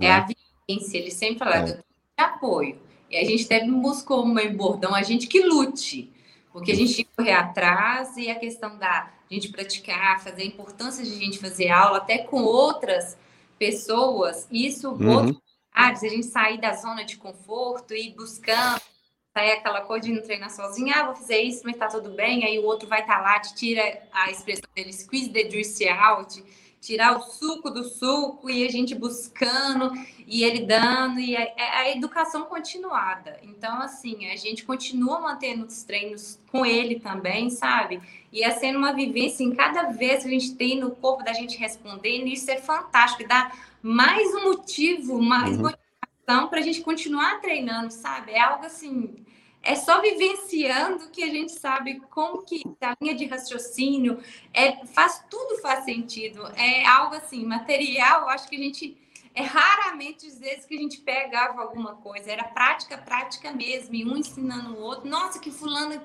[0.00, 0.34] É a né?
[0.68, 1.64] vivência, ele sempre fala, é.
[1.64, 1.84] de
[2.16, 2.78] apoio.
[3.10, 6.10] E a gente deve buscar uma bordão, a gente que lute,
[6.52, 10.46] porque a gente tem que correr atrás e a questão da gente praticar, fazer a
[10.46, 13.16] importância de a gente fazer aula até com outras
[13.58, 15.10] pessoas, isso, uhum.
[15.10, 15.38] outros
[15.74, 18.80] lugares, a gente sair da zona de conforto e buscando,
[19.32, 22.44] sair aquela coisa de não treinar sozinha, ah, vou fazer isso, mas tá tudo bem,
[22.44, 25.88] aí o outro vai estar tá lá, te tira a expressão dele, squeeze the juice
[25.88, 26.42] out,
[26.82, 29.92] tirar o suco do suco e a gente buscando
[30.26, 33.38] e ele dando e é, é a educação continuada.
[33.44, 38.02] Então, assim, a gente continua mantendo os treinos com ele também, sabe?
[38.32, 41.32] E é sendo uma vivência em cada vez que a gente tem no corpo da
[41.32, 45.62] gente respondendo, isso é fantástico, dá mais um motivo, mais uhum.
[45.62, 48.32] motivação para a gente continuar treinando, sabe?
[48.32, 49.24] É algo assim
[49.62, 54.20] é só vivenciando que a gente sabe como que a linha de raciocínio
[54.52, 56.46] é, faz tudo faz sentido.
[56.56, 58.98] É algo assim, material, acho que a gente
[59.34, 64.04] é raramente às vezes que a gente pegava alguma coisa, era prática, prática mesmo, e
[64.04, 65.08] um ensinando o outro.
[65.08, 66.02] Nossa, que fulano.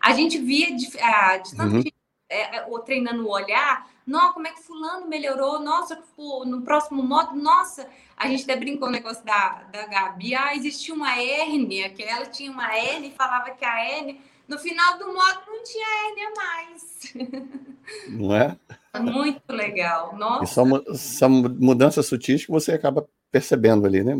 [0.00, 1.82] A gente via de, ah, de tanto uhum.
[1.82, 1.92] que,
[2.28, 5.60] é, é, treinando o olhar, nossa, como é que fulano melhorou?
[5.60, 6.00] Nossa,
[6.44, 10.34] no próximo modo, nossa, a gente até brincou o negócio da, da Gabi.
[10.34, 14.16] Ah, existia uma hérnia, que ela tinha uma hérnia e falava que a hérnia,
[14.48, 17.12] no final do modo, não tinha hérnia mais.
[18.08, 18.56] Não é?
[18.98, 20.16] Muito legal.
[20.16, 20.42] Nossa.
[20.42, 24.12] E são, são mudanças sutis que você acaba percebendo ali, né?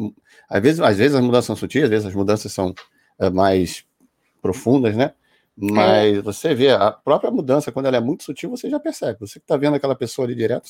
[0.49, 2.73] Às vezes, às vezes as mudanças são sutis, às vezes as mudanças são
[3.19, 3.85] é, mais
[4.41, 5.15] profundas, né?
[5.57, 6.21] Mas é.
[6.21, 9.19] você vê a própria mudança, quando ela é muito sutil, você já percebe.
[9.21, 10.69] Você que está vendo aquela pessoa ali direto.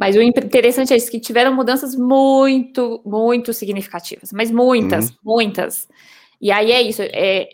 [0.00, 4.32] Mas o interessante é isso, que tiveram mudanças muito, muito significativas.
[4.32, 5.16] Mas muitas, uhum.
[5.22, 5.86] muitas.
[6.40, 7.50] E aí é isso, é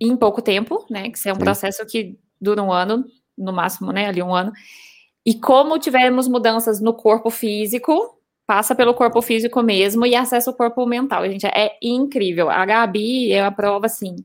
[0.00, 1.08] em pouco tempo, né?
[1.08, 1.44] Que isso é um Sim.
[1.44, 3.04] processo que dura um ano,
[3.38, 4.08] no máximo, né?
[4.08, 4.50] Ali um ano.
[5.24, 10.56] E como tivemos mudanças no corpo físico, passa pelo corpo físico mesmo e acessa o
[10.56, 11.30] corpo mental.
[11.30, 12.50] Gente, é incrível.
[12.50, 14.16] A Gabi é a prova assim.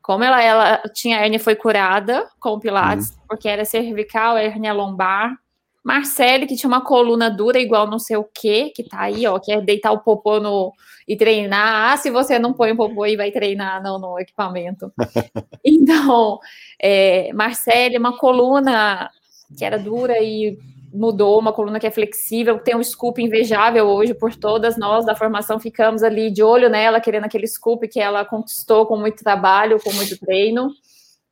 [0.00, 3.16] Como ela, ela tinha hérnia foi curada com o Pilates, uhum.
[3.28, 5.41] porque era cervical, hérnia lombar.
[5.84, 9.38] Marcele, que tinha uma coluna dura igual não sei o que, que tá aí, ó,
[9.38, 10.72] quer deitar o popô no,
[11.06, 11.92] e treinar.
[11.92, 14.92] Ah, se você não põe o popô e vai treinar não, no equipamento.
[15.64, 16.38] então,
[16.80, 19.10] é, Marcele, uma coluna
[19.56, 20.56] que era dura e
[20.92, 25.16] mudou, uma coluna que é flexível, tem um scoop invejável hoje por todas nós da
[25.16, 29.80] formação, ficamos ali de olho nela, querendo aquele scoop que ela conquistou com muito trabalho,
[29.82, 30.70] com muito treino.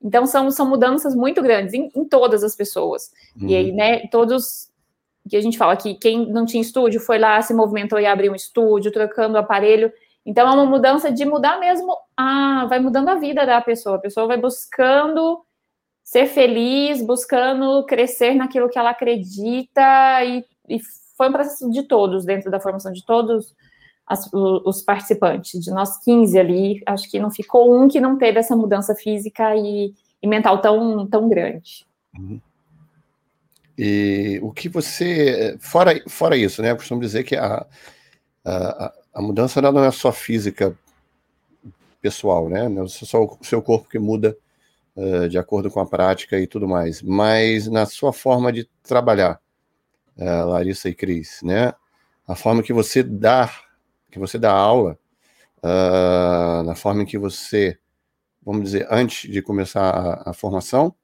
[0.02, 3.12] Então, são, são mudanças muito grandes em, em todas as pessoas.
[3.40, 3.48] Uhum.
[3.48, 4.70] E aí, né, todos
[5.28, 8.32] que a gente fala que quem não tinha estúdio foi lá, se movimentou e abriu
[8.32, 9.92] um estúdio, trocando o aparelho.
[10.24, 13.96] Então, é uma mudança de mudar mesmo, a, vai mudando a vida da pessoa.
[13.96, 15.44] A pessoa vai buscando
[16.02, 20.80] ser feliz, buscando crescer naquilo que ela acredita, e, e
[21.16, 23.54] foi um processo de todos, dentro da formação de todos
[24.11, 28.40] as, os participantes, de nós 15 ali, acho que não ficou um que não teve
[28.40, 31.87] essa mudança física e, e mental tão, tão grande.
[32.18, 32.40] Uhum.
[33.79, 37.64] E o que você, fora, fora isso, né, eu costumo dizer que a,
[38.44, 40.77] a, a mudança não é só física
[42.03, 44.37] pessoal, né, não é só o seu corpo que muda
[44.96, 49.40] uh, de acordo com a prática e tudo mais, mas na sua forma de trabalhar,
[50.18, 51.73] uh, Larissa e Cris, né?
[52.27, 53.51] A forma que você dá,
[54.11, 54.99] que você dá aula,
[55.59, 57.79] uh, na forma em que você,
[58.42, 60.94] vamos dizer, antes de começar a, a formação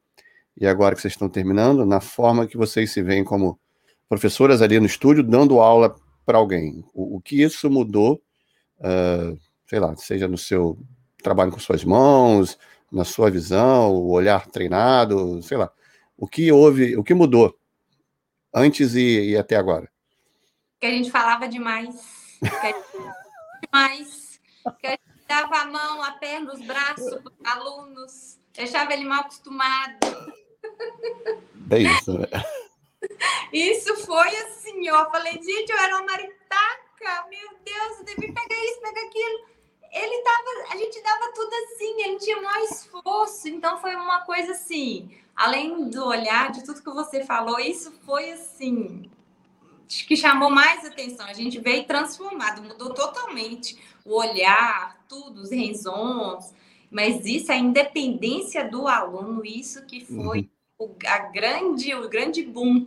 [0.58, 3.58] e agora que vocês estão terminando, na forma que vocês se veem como
[4.08, 6.84] professoras ali no estúdio dando aula para alguém.
[6.94, 8.22] O, o, que isso mudou,
[8.78, 10.78] uh, sei lá, seja no seu
[11.22, 12.58] trabalho com suas mãos,
[12.90, 15.70] na sua visão, o olhar treinado, sei lá.
[16.16, 17.54] O que houve, o que mudou
[18.54, 19.90] antes e, e até agora?
[20.80, 22.25] Que a gente falava demais.
[23.62, 24.40] Demais.
[24.80, 29.04] Que a gente dava a mão, a perna, os braços para os alunos, deixava ele
[29.04, 30.34] mal acostumado.
[31.70, 32.28] É isso, né?
[33.52, 35.10] Isso foi assim, ó.
[35.10, 37.26] Falei, gente, eu era uma maritaca.
[37.28, 39.56] Meu Deus, eu devia pegar isso, pegar aquilo
[39.96, 44.52] ele dava, a gente dava tudo assim, ele tinha mais esforço, então foi uma coisa
[44.52, 49.10] assim, além do olhar, de tudo que você falou, isso foi assim,
[49.88, 56.52] que chamou mais atenção, a gente veio transformado, mudou totalmente o olhar, tudo, os renzons,
[56.90, 60.86] mas isso, a independência do aluno, isso que foi uhum.
[60.86, 62.86] o, a grande, o grande boom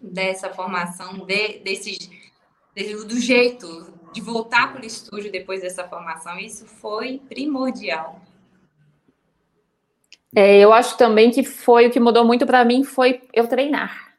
[0.00, 2.10] dessa formação, de, desse,
[2.74, 8.20] de, do jeito, de voltar para o estúdio depois dessa formação, isso foi primordial.
[10.34, 14.09] É, eu acho também que foi o que mudou muito para mim foi eu treinar.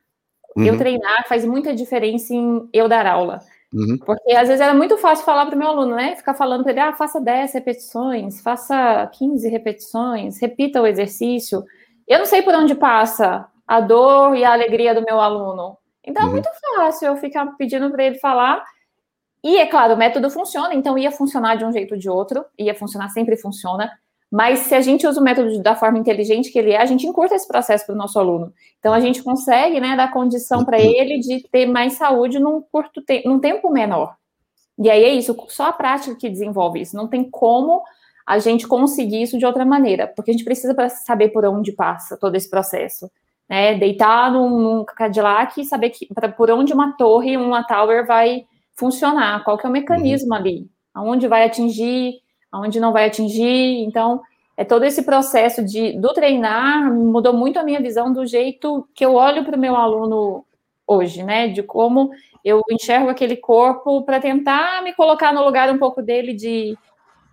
[0.56, 0.66] Uhum.
[0.66, 3.40] Eu treinar faz muita diferença em eu dar aula.
[3.74, 3.98] Uhum.
[3.98, 6.16] Porque às vezes era muito fácil falar para o meu aluno, né?
[6.16, 11.64] Ficar falando para ele, ah, faça 10 repetições, faça 15 repetições, repita o exercício.
[12.08, 15.78] Eu não sei por onde passa a dor e a alegria do meu aluno.
[16.04, 16.32] Então é uhum.
[16.32, 18.64] é muito fácil eu ficar pedindo para ele falar.
[19.44, 22.46] E é claro, o método funciona, então ia funcionar de um jeito ou de outro,
[22.60, 23.92] ia funcionar, sempre funciona.
[24.32, 27.06] Mas se a gente usa o método da forma inteligente que ele é, a gente
[27.06, 28.54] encurta esse processo para o nosso aluno.
[28.80, 33.02] Então a gente consegue, né, dar condição para ele de ter mais saúde num curto
[33.02, 34.15] tempo, num tempo menor.
[34.80, 36.96] E aí é isso, só a prática que desenvolve isso.
[36.96, 37.84] Não tem como
[38.26, 42.17] a gente conseguir isso de outra maneira, porque a gente precisa saber por onde passa
[42.17, 43.12] todo esse processo.
[43.50, 43.76] Né?
[43.76, 48.46] Deitar num, num Cadillac e saber que, pra, por onde uma torre, uma tower vai
[48.78, 50.36] funcionar, qual que é o mecanismo uhum.
[50.36, 52.13] ali, aonde vai atingir,
[52.52, 53.84] aonde não vai atingir.
[53.84, 54.22] Então,
[54.58, 59.06] é todo esse processo de do treinar mudou muito a minha visão do jeito que
[59.06, 60.46] eu olho para o meu aluno
[60.86, 61.48] hoje, né?
[61.48, 62.12] De como
[62.44, 66.78] eu enxergo aquele corpo para tentar me colocar no lugar um pouco dele de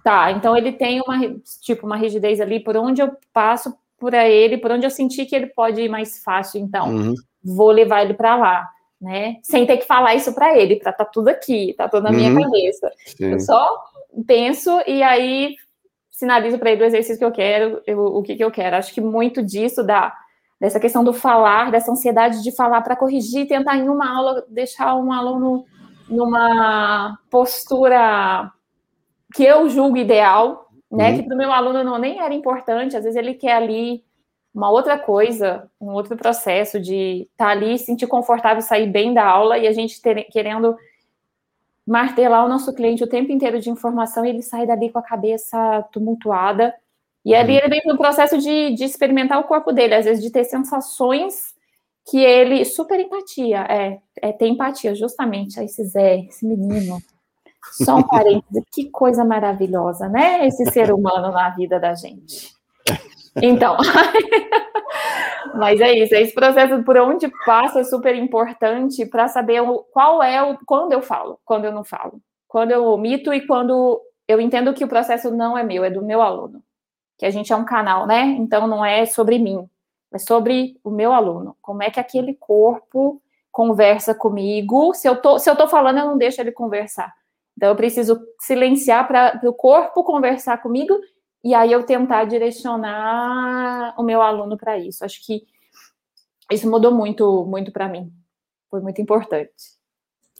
[0.04, 1.18] tá, então ele tem uma
[1.62, 5.34] tipo uma rigidez ali por onde eu passo por ele, por onde eu senti que
[5.34, 7.14] ele pode ir mais fácil, então uhum.
[7.42, 8.68] vou levar ele para lá,
[9.00, 9.36] né?
[9.42, 12.30] Sem ter que falar isso para ele, para tá tudo aqui, tá tudo na minha
[12.30, 12.42] uhum.
[12.42, 12.90] cabeça.
[13.04, 13.32] Sim.
[13.32, 13.84] Eu só
[14.26, 15.54] penso e aí
[16.10, 18.76] sinalizo para ele o exercício que eu quero, eu, o que, que eu quero.
[18.76, 20.12] Acho que muito disso da
[20.60, 24.96] dessa questão do falar, dessa ansiedade de falar para corrigir, tentar em uma aula deixar
[24.96, 25.64] um aluno
[26.08, 28.50] numa postura
[29.32, 31.10] que eu julgo ideal, né?
[31.10, 31.16] Uhum.
[31.16, 34.02] Que para o meu aluno não nem era importante, às vezes ele quer ali
[34.52, 39.24] uma outra coisa, um outro processo de estar tá ali, sentir confortável, sair bem da
[39.24, 40.76] aula e a gente ter, querendo
[41.88, 45.02] martelar o nosso cliente o tempo inteiro de informação e ele sai dali com a
[45.02, 46.74] cabeça tumultuada.
[47.24, 47.58] E ali uhum.
[47.58, 51.54] ele vem no processo de, de experimentar o corpo dele, às vezes de ter sensações
[52.10, 52.64] que ele.
[52.64, 55.58] Super empatia, é, é ter empatia, justamente.
[55.58, 56.98] Aí esse Zé, esse menino.
[57.72, 60.46] Só um parêntese, que coisa maravilhosa, né?
[60.46, 62.52] Esse ser humano na vida da gente.
[63.42, 63.76] Então,
[65.54, 70.42] mas é isso, esse processo por onde passa é super importante para saber qual é
[70.42, 74.74] o quando eu falo, quando eu não falo, quando eu omito e quando eu entendo
[74.74, 76.62] que o processo não é meu, é do meu aluno.
[77.16, 78.22] Que a gente é um canal, né?
[78.38, 79.68] Então não é sobre mim,
[80.12, 81.56] é sobre o meu aluno.
[81.60, 83.20] Como é que aquele corpo
[83.50, 84.94] conversa comigo?
[84.94, 87.12] Se eu tô, se eu tô falando, eu não deixo ele conversar.
[87.56, 90.96] Então eu preciso silenciar para o corpo conversar comigo
[91.42, 95.04] e aí eu tentar direcionar o meu aluno para isso.
[95.04, 95.46] Acho que
[96.50, 98.12] isso mudou muito, muito para mim.
[98.70, 99.78] Foi muito importante.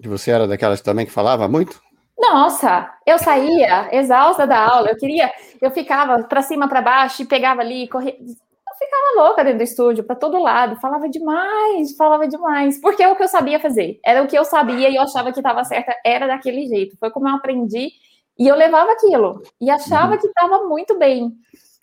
[0.02, 1.80] E você era daquelas também que falava muito?
[2.18, 4.90] Nossa, eu saía exausta da aula.
[4.90, 8.16] Eu queria, eu ficava para cima, para baixo e pegava ali, corria.
[8.18, 10.80] Eu ficava louca dentro do estúdio, para todo lado.
[10.80, 14.00] Falava demais, falava demais, porque é o que eu sabia fazer.
[14.04, 15.94] Era o que eu sabia e eu achava que estava certa.
[16.04, 16.96] Era daquele jeito.
[16.98, 17.92] Foi como eu aprendi
[18.38, 20.18] e eu levava aquilo e achava uhum.
[20.18, 21.36] que estava muito bem.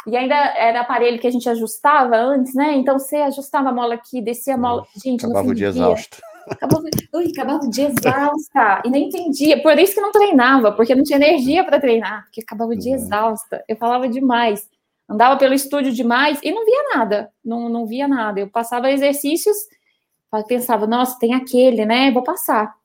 [0.08, 2.76] E ainda era aparelho que a gente ajustava antes, né?
[2.76, 4.86] Então você ajustava a mola aqui, descia a mola.
[5.04, 6.18] Gente, acabava o dia exausto.
[6.48, 6.84] Acabava,
[7.16, 8.84] ui, acabava o dia exausta.
[8.86, 9.62] E nem entendia.
[9.64, 12.96] Por isso que não treinava, porque não tinha energia para treinar, porque acabava o dia
[12.96, 13.04] uhum.
[13.04, 13.64] exausta.
[13.68, 14.70] Eu falava demais.
[15.10, 17.32] Andava pelo estúdio demais e não via nada.
[17.44, 18.40] Não, não via nada.
[18.40, 19.58] Eu passava exercícios,
[20.48, 22.12] pensava, nossa, tem aquele, né?
[22.12, 22.76] Vou passar.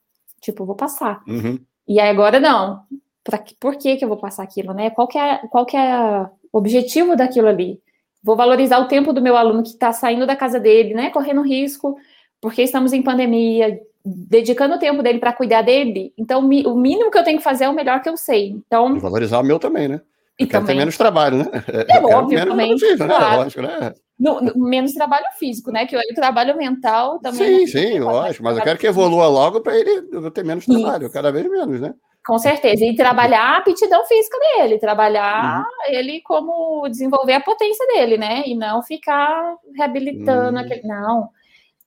[0.41, 1.23] Tipo, vou passar.
[1.29, 1.61] Uhum.
[1.87, 2.83] E aí agora não
[3.31, 4.91] pra, por que, que eu vou passar aquilo, né?
[4.91, 7.81] Qual que é, qual que é o objetivo daquilo ali?
[8.23, 11.11] Vou valorizar o tempo do meu aluno que está saindo da casa dele, né?
[11.11, 11.97] Correndo risco,
[12.41, 16.13] porque estamos em pandemia, dedicando o tempo dele para cuidar dele.
[16.19, 18.51] Então, o mínimo que eu tenho que fazer é o melhor que eu sei.
[18.51, 20.01] Então, e valorizar o meu também, né?
[20.39, 20.77] Eu e quero também.
[20.77, 21.45] ter menos trabalho, né?
[21.89, 22.79] É óbvio, menos também.
[22.79, 23.15] Físico, né?
[23.17, 23.37] claro.
[23.43, 23.95] Lógico, né?
[24.19, 25.87] No, no, menos trabalho físico, né?
[25.87, 27.67] Que o trabalho mental também.
[27.67, 28.45] Sim, sim, lógico.
[28.45, 31.13] Mas eu quero que evolua logo para ele ter menos trabalho, Isso.
[31.13, 31.95] cada vez menos, né?
[32.31, 32.85] Com certeza.
[32.85, 35.93] E trabalhar a aptidão física dele, trabalhar uhum.
[35.93, 38.45] ele como desenvolver a potência dele, né?
[38.47, 40.65] E não ficar reabilitando uhum.
[40.65, 40.87] aquele.
[40.87, 41.29] Não.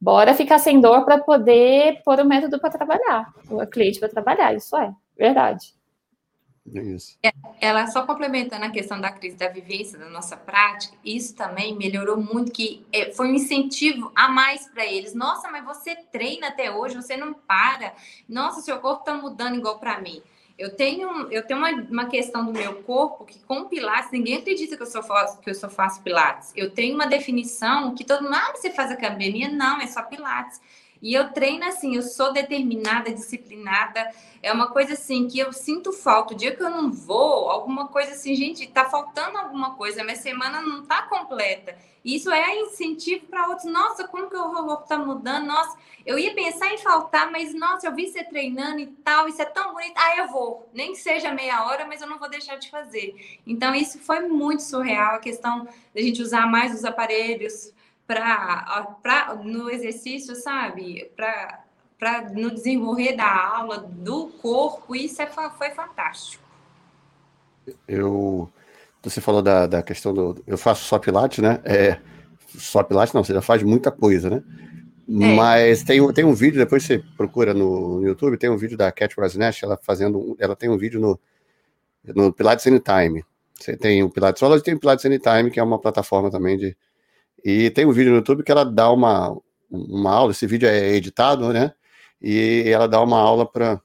[0.01, 4.53] Bora ficar sem dor para poder pôr o método para trabalhar, o cliente para trabalhar,
[4.53, 5.73] isso é verdade.
[6.65, 7.17] Isso.
[7.23, 7.31] É,
[7.61, 12.17] ela só complementando a questão da crise da vivência, da nossa prática, isso também melhorou
[12.17, 15.13] muito, que é, foi um incentivo a mais para eles.
[15.13, 17.93] Nossa, mas você treina até hoje, você não para.
[18.27, 20.21] Nossa, seu corpo está mudando igual para mim.
[20.58, 24.78] Eu tenho, eu tenho uma, uma questão do meu corpo que com Pilates, ninguém acredita
[24.78, 26.54] que eu, só faço, que eu só faço Pilates.
[26.56, 29.49] Eu tenho uma definição que todo mundo, ah, você faz academia?
[29.49, 30.62] Não, é só Pilates.
[31.04, 34.10] E eu treino assim, eu sou determinada, disciplinada.
[34.41, 36.34] É uma coisa assim que eu sinto falta.
[36.34, 40.16] O dia que eu não vou, alguma coisa assim, gente, tá faltando alguma coisa, minha
[40.16, 41.78] semana não tá completa.
[42.06, 43.70] Isso é incentivo para outros.
[43.70, 45.45] Nossa, como que o robô tá mudando?
[45.45, 49.41] Nossa, eu ia pensar em faltar, mas nossa, eu vi você treinando e tal, isso
[49.41, 49.95] é tão bonito.
[49.97, 50.70] Ah, eu vou.
[50.74, 53.41] Nem que seja meia hora, mas eu não vou deixar de fazer.
[53.45, 57.72] Então, isso foi muito surreal, a questão da gente usar mais os aparelhos
[58.08, 61.12] para no exercício, sabe?
[61.16, 66.43] Para no desenvolver da aula, do corpo, isso é, foi fantástico.
[67.88, 68.51] Eu.
[69.01, 70.41] Você falou da, da questão do.
[70.45, 71.62] Eu faço só Pilates, né?
[71.64, 71.99] É,
[72.58, 74.43] só Pilates não, você já faz muita coisa, né?
[75.10, 75.36] É.
[75.36, 78.91] Mas tem, tem um vídeo, depois você procura no, no YouTube, tem um vídeo da
[78.91, 80.36] Cat Brasnest, ela fazendo.
[80.39, 81.20] Ela tem um vídeo no,
[82.16, 83.24] no Pilates Anytime.
[83.60, 86.58] Você tem o Pilates Solas e tem o Pilates Anytime, que é uma plataforma também
[86.58, 86.76] de,
[87.43, 89.37] e tem um vídeo no YouTube que ela dá uma,
[89.69, 91.73] uma aula, esse vídeo é editado, né?
[92.21, 93.81] E ela dá uma aula para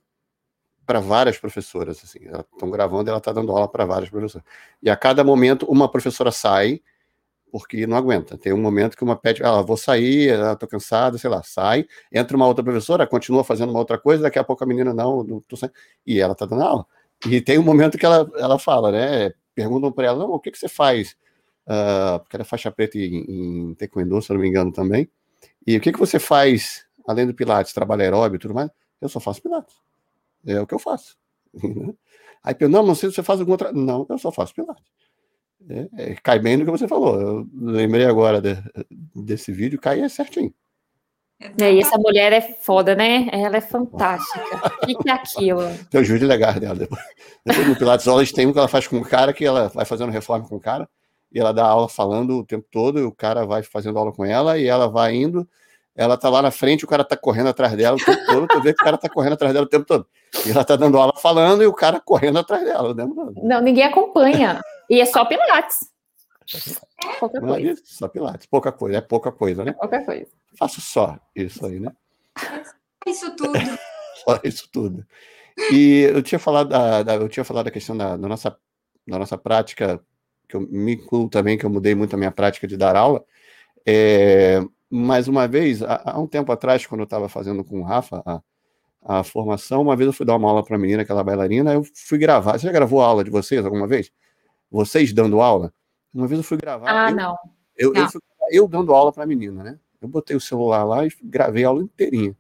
[0.87, 2.21] para várias professoras, assim,
[2.55, 4.47] estão gravando, ela está dando aula para várias professoras.
[4.83, 6.81] E a cada momento uma professora sai
[7.51, 8.39] porque não aguenta.
[8.39, 12.37] Tem um momento que uma pede, ah, vou sair, estou cansada, sei lá, sai, entra
[12.37, 15.41] uma outra professora, continua fazendo uma outra coisa, daqui a pouco a menina não, não
[15.41, 15.75] tô saindo,
[16.07, 16.87] e ela está dando aula.
[17.27, 19.33] E tem um momento que ela, ela fala, né?
[19.55, 21.17] Perguntam para ela, não, o que, que você faz?
[21.69, 25.09] Uh, porque ela é faixa preta em, em taekwondo, se não me engano também.
[25.67, 28.71] E o que, que você faz, além do pilates, trabalho aeróbio e tudo mais?
[29.01, 29.77] Eu só faço pilates.
[30.47, 31.17] É o que eu faço.
[32.43, 33.73] Aí, não, não sei se você faz alguma outra...
[33.73, 34.85] Não, eu só faço pilates.
[35.69, 37.21] É, é, cai bem no que você falou.
[37.21, 38.57] Eu lembrei agora de,
[39.15, 40.55] desse vídeo, cai certinho.
[41.61, 43.29] É, e essa mulher é foda, né?
[43.31, 44.39] Ela é fantástica.
[44.83, 45.63] O que, que é aquilo?
[45.91, 46.75] Tem os vídeos legais dela.
[46.75, 47.03] Depois,
[47.45, 49.85] depois no Pilates eles tem um que ela faz com o cara, que ela vai
[49.85, 50.89] fazendo reforma com o cara
[51.33, 54.25] e ela dá aula falando o tempo todo, e o cara vai fazendo aula com
[54.25, 55.49] ela, e ela vai indo,
[55.95, 58.61] ela tá lá na frente, o cara tá correndo atrás dela o tempo todo, tu
[58.63, 60.07] vê que o cara tá correndo atrás dela o tempo todo.
[60.47, 62.95] E ela tá dando aula falando, e o cara correndo atrás dela.
[62.95, 63.05] Né?
[63.43, 64.61] Não, ninguém acompanha.
[64.89, 65.91] E é só Pilates.
[67.19, 67.69] Pouca Não é coisa.
[67.69, 68.47] É isso, só Pilates.
[68.47, 69.71] Pouca coisa, é pouca coisa, né?
[69.73, 70.27] É pouca coisa.
[70.57, 71.93] Faço só isso aí, né?
[73.07, 73.53] Isso tudo.
[74.25, 75.05] só isso tudo.
[75.73, 78.57] E eu tinha falado da, da, eu tinha falado da questão da, da, nossa,
[79.07, 80.01] da nossa prática
[80.49, 83.25] que eu me incluo também, que eu mudei muito a minha prática de dar aula.
[83.87, 87.85] É, mais uma vez, há, há, um tempo atrás, quando eu estava fazendo com o
[87.85, 88.41] Rafa a,
[89.03, 91.85] a, formação, uma vez eu fui dar uma aula para a menina, aquela bailarina, eu
[91.95, 92.59] fui gravar.
[92.59, 94.11] Você já gravou a aula de vocês alguma vez?
[94.71, 95.73] Vocês dando aula?
[96.13, 96.89] Uma vez eu fui gravar.
[96.89, 97.39] Ah, eu, não.
[97.77, 98.03] Eu, não.
[98.03, 98.21] Eu, fui,
[98.51, 99.79] eu, dando aula para a menina, né?
[100.01, 102.37] Eu botei o celular lá e gravei a aula inteirinha.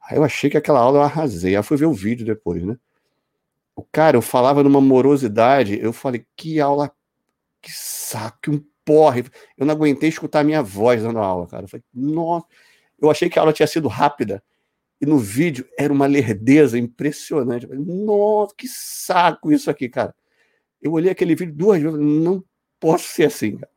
[0.00, 1.56] Aí eu achei que aquela aula eu arrasei.
[1.56, 2.76] Aí fui ver o vídeo depois, né?
[3.74, 6.92] O cara, eu falava numa morosidade, eu falei, que aula
[7.62, 9.24] que saco, que um porre.
[9.56, 11.64] Eu não aguentei escutar a minha voz dando aula, cara.
[11.64, 12.46] Eu falei, nossa.
[13.00, 14.42] Eu achei que a aula tinha sido rápida.
[15.00, 17.66] E no vídeo era uma lerdeza impressionante.
[17.66, 20.14] Falei, nossa, que saco isso aqui, cara.
[20.80, 22.44] Eu olhei aquele vídeo duas vezes, não
[22.78, 23.72] posso ser assim, cara.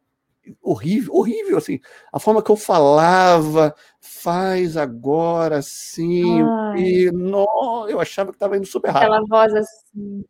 [0.61, 1.79] Horrível, horrível, assim.
[2.13, 6.41] A forma que eu falava, faz agora, assim.
[6.77, 9.13] E, no, eu achava que estava indo super rápido.
[9.13, 10.23] Aquela voz assim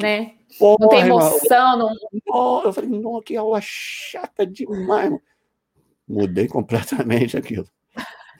[0.00, 0.32] né?
[0.58, 1.78] Porra, não tem emoção.
[1.78, 1.94] Não...
[2.28, 5.12] Oh, eu falei, não, que aula chata demais.
[6.08, 7.66] Mudei completamente aquilo.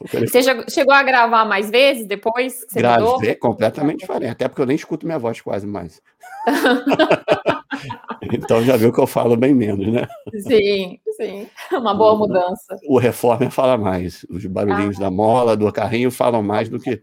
[0.01, 2.65] Você chegou a gravar mais vezes depois?
[2.67, 3.37] Que Gravei mudou?
[3.37, 6.01] completamente diferente, até porque eu nem escuto minha voz quase mais.
[8.33, 10.07] então já viu que eu falo bem menos, né?
[10.41, 11.49] Sim, sim.
[11.73, 12.79] Uma boa mudança.
[12.87, 14.25] O Reformer fala mais.
[14.31, 15.01] Os barulhinhos ah.
[15.01, 17.03] da mola, do carrinho falam mais do que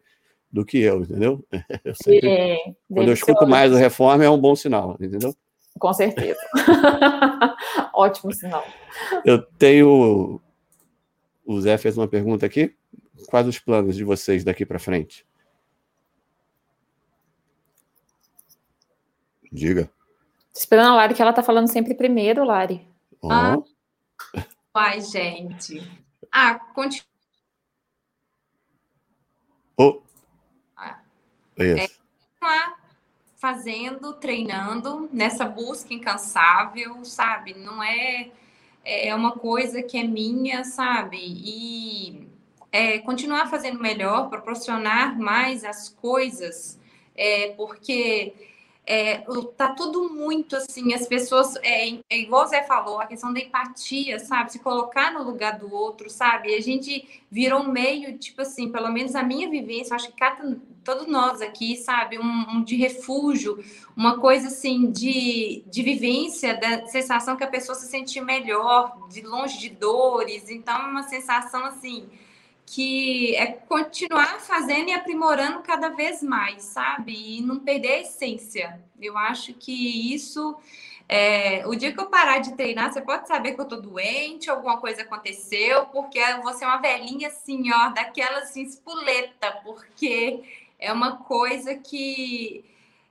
[0.55, 1.45] do que eu, entendeu?
[1.83, 5.35] Eu sempre, é, quando eu escuto mais o Reforma é um bom sinal, entendeu?
[5.77, 6.39] Com certeza.
[7.93, 8.65] Ótimo sinal.
[9.25, 10.39] Eu tenho.
[11.45, 12.73] O Zé fez uma pergunta aqui.
[13.27, 15.25] Quais os planos de vocês daqui para frente?
[19.51, 19.91] Diga.
[20.53, 22.87] Esperando a Lari, que ela tá falando sempre primeiro, Lari.
[23.21, 23.29] Oh.
[23.29, 23.57] Ah.
[24.73, 25.81] Ai, gente.
[26.31, 27.05] Ah, continua.
[29.77, 30.04] Oh.
[31.57, 31.81] Isso.
[31.83, 32.79] É, continuar
[33.37, 37.53] fazendo, treinando nessa busca incansável, sabe?
[37.53, 38.31] Não é
[38.85, 41.17] é uma coisa que é minha, sabe?
[41.19, 42.27] E
[42.71, 46.79] é, continuar fazendo melhor, proporcionar mais as coisas,
[47.15, 48.33] é, porque
[48.85, 49.23] é,
[49.57, 54.19] tá tudo muito assim, as pessoas, é, é, igual Zé falou, a questão da empatia,
[54.19, 54.51] sabe?
[54.51, 56.53] Se colocar no lugar do outro, sabe?
[56.53, 60.57] A gente virou um meio, tipo assim, pelo menos a minha vivência, acho que cada,
[60.83, 62.19] todos nós aqui, sabe?
[62.19, 63.57] Um, um, de refúgio,
[63.97, 69.21] uma coisa assim de, de vivência, da sensação que a pessoa se sente melhor, de
[69.21, 70.47] longe de dores.
[70.49, 72.07] Então, é uma sensação assim
[72.65, 77.37] que é continuar fazendo e aprimorando cada vez mais, sabe?
[77.37, 78.81] E não perder a essência.
[78.99, 80.57] Eu acho que isso
[81.07, 84.49] é, o dia que eu parar de treinar, você pode saber que eu tô doente,
[84.49, 90.43] alguma coisa aconteceu, porque eu vou ser uma velhinha assim, ó, daquela assim, espuleta, porque
[90.79, 92.65] é uma coisa que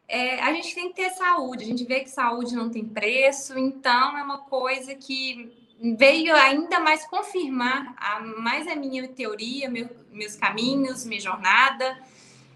[0.09, 3.57] é, a gente tem que ter saúde, a gente vê que saúde não tem preço,
[3.57, 9.89] então é uma coisa que veio ainda mais confirmar a, mais a minha teoria, meu,
[10.11, 11.99] meus caminhos, minha jornada,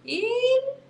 [0.05, 0.25] e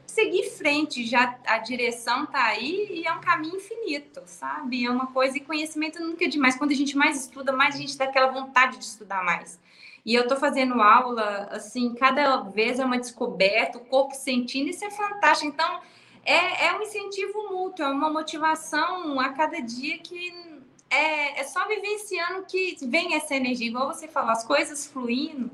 [0.07, 4.85] seguir frente, já a direção tá aí e é um caminho infinito, sabe?
[4.85, 6.57] É uma coisa e conhecimento nunca é demais.
[6.57, 9.61] Quando a gente mais estuda, mais a gente dá aquela vontade de estudar mais.
[10.05, 14.85] E eu tô fazendo aula, assim, cada vez é uma descoberta, o corpo sentindo, isso
[14.85, 15.49] é fantástico.
[15.49, 15.81] Então,
[16.24, 20.57] é, é um incentivo mútuo, é uma motivação a cada dia que
[20.91, 25.51] é, é só vivenciando que vem essa energia, igual você falou, as coisas fluindo,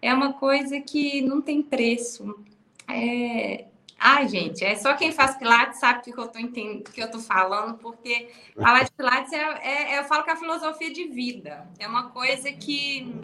[0.00, 2.44] é uma coisa que não tem preço.
[2.88, 3.66] É,
[4.04, 7.08] Ai, gente, é só quem faz Pilates sabe o que eu tô entendendo, que eu
[7.08, 10.92] tô falando, porque falar de Pilates é, é, é, eu falo que é a filosofia
[10.92, 11.68] de vida.
[11.78, 13.14] É uma coisa que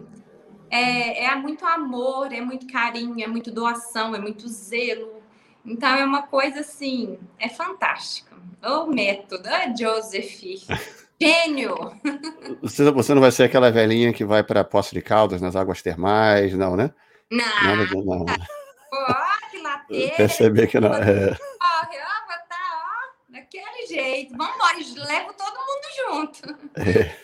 [0.69, 5.21] é, é muito amor, é muito carinho, é muito doação, é muito zelo.
[5.65, 8.37] Então é uma coisa assim, é fantástica.
[8.63, 10.65] O método, a Joseph.
[11.21, 11.75] Gênio!
[12.61, 15.81] Você, você não vai ser aquela velhinha que vai para Poço de Caldas, nas águas
[15.81, 16.93] termais, não, né?
[17.29, 17.63] Não.
[17.63, 18.25] Nada de, não.
[18.25, 19.29] Pô,
[19.89, 20.15] bater.
[20.15, 20.93] Perceber que não.
[20.93, 21.31] É.
[21.31, 21.85] Ó, ó,
[22.47, 24.35] tá, ó, daquele jeito.
[24.37, 26.39] Vamos embora, levo todo mundo junto.
[26.79, 27.15] É.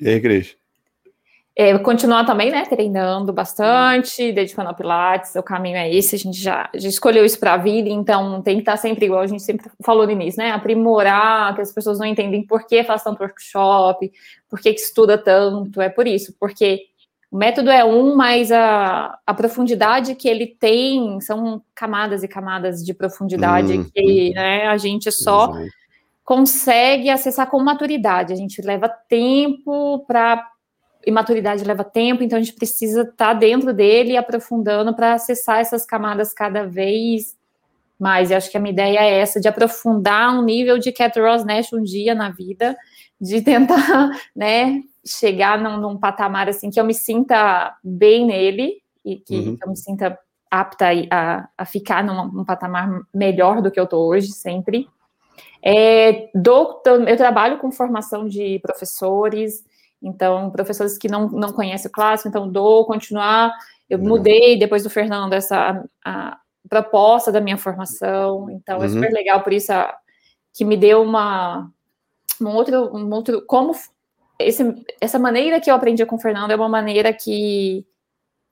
[0.00, 0.56] e aí, Cris?
[1.56, 6.36] É, continuar também, né, treinando bastante, dedicando ao Pilates, o caminho é esse, a gente
[6.36, 9.42] já, já escolheu isso para a vida, então tem que estar sempre igual, a gente
[9.42, 13.22] sempre falou no início, né, aprimorar, que as pessoas não entendem por que faz tanto
[13.22, 14.10] workshop,
[14.50, 16.80] por que, que estuda tanto, é por isso, porque
[17.34, 22.84] o método é um, mas a, a profundidade que ele tem são camadas e camadas
[22.84, 24.34] de profundidade hum, que hum.
[24.34, 25.52] né, a gente só
[26.24, 28.32] consegue acessar com maturidade.
[28.32, 30.48] A gente leva tempo para.
[31.06, 35.60] E maturidade leva tempo, então a gente precisa estar tá dentro dele, aprofundando para acessar
[35.60, 37.36] essas camadas cada vez
[37.98, 38.30] mais.
[38.30, 41.44] E acho que a minha ideia é essa, de aprofundar um nível de Cat Ross
[41.44, 42.76] Nash um dia na vida,
[43.20, 48.74] de tentar, né, chegar num, num, patamar assim que eu me sinta bem nele
[49.04, 49.58] e que, uhum.
[49.62, 50.18] eu me sinta
[50.50, 54.88] apta a, a ficar num, num, patamar melhor do que eu estou hoje sempre.
[55.62, 59.64] É, dou, eu trabalho com formação de professores,
[60.06, 63.52] então professores que não, não conhecem o clássico, então dou continuar.
[63.88, 64.08] Eu uhum.
[64.08, 66.38] mudei depois do Fernando essa a, a
[66.68, 68.84] proposta da minha formação, então uhum.
[68.84, 69.94] é super legal por isso a,
[70.52, 71.70] que me deu uma
[72.40, 73.72] um outro, um outro como
[74.38, 74.62] esse,
[75.00, 77.86] essa maneira que eu aprendi com o Fernando é uma maneira que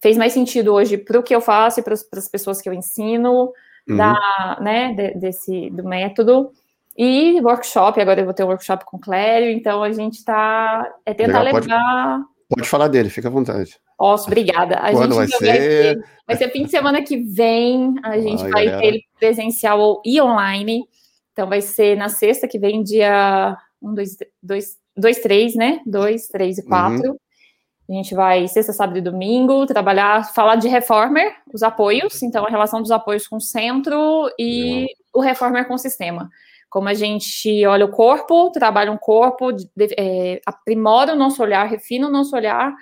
[0.00, 2.72] fez mais sentido hoje para o que eu faço e para as pessoas que eu
[2.72, 3.52] ensino,
[3.88, 3.96] uhum.
[3.96, 6.52] da, né, de, desse, do método.
[6.96, 10.86] E workshop, agora eu vou ter um workshop com o Clério, então a gente está
[11.06, 12.16] é tentar Legal, levar.
[12.18, 13.78] Pode, pode, falar dele, fica à vontade.
[13.96, 14.76] Posso, obrigada.
[14.76, 15.46] A Quando gente vai ser?
[15.46, 18.82] Vai ser, vai ser fim de semana que vem, a gente Ai, vai galera.
[18.82, 20.84] ter ele presencial e online.
[21.32, 25.80] Então vai ser na sexta que vem, dia 1, 2, 2, dois, três, né?
[25.86, 27.10] Dois, três e quatro.
[27.10, 27.16] Uhum.
[27.90, 32.48] A gente vai sexta, sábado e domingo trabalhar, falar de reformer, os apoios, então a
[32.48, 34.86] relação dos apoios com o centro e uhum.
[35.14, 36.30] o reformer com o sistema.
[36.72, 39.50] Como a gente olha o corpo, trabalha um corpo,
[39.98, 42.74] é, aprimora o nosso olhar, refina o nosso olhar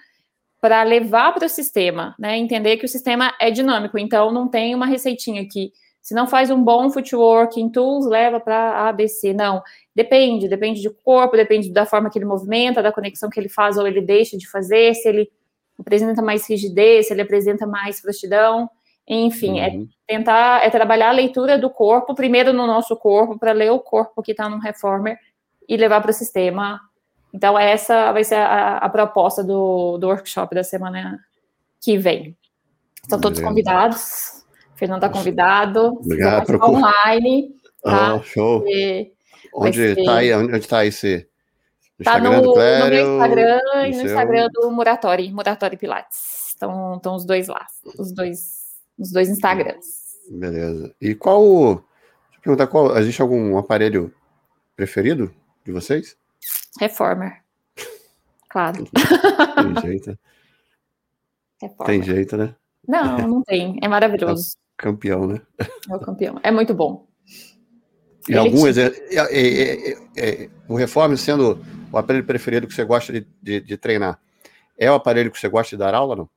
[0.60, 2.38] para levar para o sistema, né?
[2.38, 6.52] Entender que o sistema é dinâmico, então não tem uma receitinha que se não faz
[6.52, 9.32] um bom footwork em tools, leva para ABC.
[9.32, 9.60] Não,
[9.92, 13.76] depende, depende do corpo, depende da forma que ele movimenta, da conexão que ele faz
[13.76, 15.28] ou ele deixa de fazer, se ele
[15.76, 18.70] apresenta mais rigidez, se ele apresenta mais frouxidão.
[19.12, 19.88] Enfim, é uhum.
[20.06, 23.80] é tentar, é trabalhar a leitura do corpo, primeiro no nosso corpo, para ler o
[23.80, 25.18] corpo que está no reformer
[25.68, 26.80] e levar para o sistema.
[27.34, 31.18] Então, essa vai ser a, a proposta do, do workshop da semana
[31.80, 32.36] que vem.
[33.02, 34.44] Estão todos convidados.
[34.76, 35.86] Fernando está convidado.
[36.04, 36.46] Obrigado.
[36.46, 36.70] Procura...
[36.70, 37.50] online.
[37.82, 38.14] Tá?
[38.14, 38.64] Oh, show.
[39.54, 40.32] onde está aí?
[40.32, 41.26] Onde está esse?
[41.98, 44.06] Está no, no, meu Instagram e no seu...
[44.06, 46.50] Instagram do Muratori, Muratori Pilates.
[46.50, 47.66] Estão, estão os dois lá,
[47.98, 48.59] os dois,
[49.00, 50.00] os dois Instagrams.
[50.30, 50.94] Beleza.
[51.00, 51.74] E qual.
[51.74, 54.14] Deixa eu perguntar, qual, existe algum aparelho
[54.76, 55.34] preferido
[55.64, 56.16] de vocês?
[56.78, 57.42] Reformer.
[58.48, 58.84] Claro.
[59.74, 60.18] Tem jeito.
[61.60, 61.86] Reformer.
[61.86, 62.54] Tem jeito, né?
[62.86, 63.78] Não, não tem.
[63.82, 65.42] É maravilhoso campeão, né?
[65.88, 66.40] É o campeão.
[66.42, 67.06] É muito bom.
[68.28, 73.12] E algum exemplo, é, é, é, o Reforme sendo o aparelho preferido que você gosta
[73.12, 74.20] de, de, de treinar,
[74.78, 76.30] É o aparelho que você gosta de dar aula, não?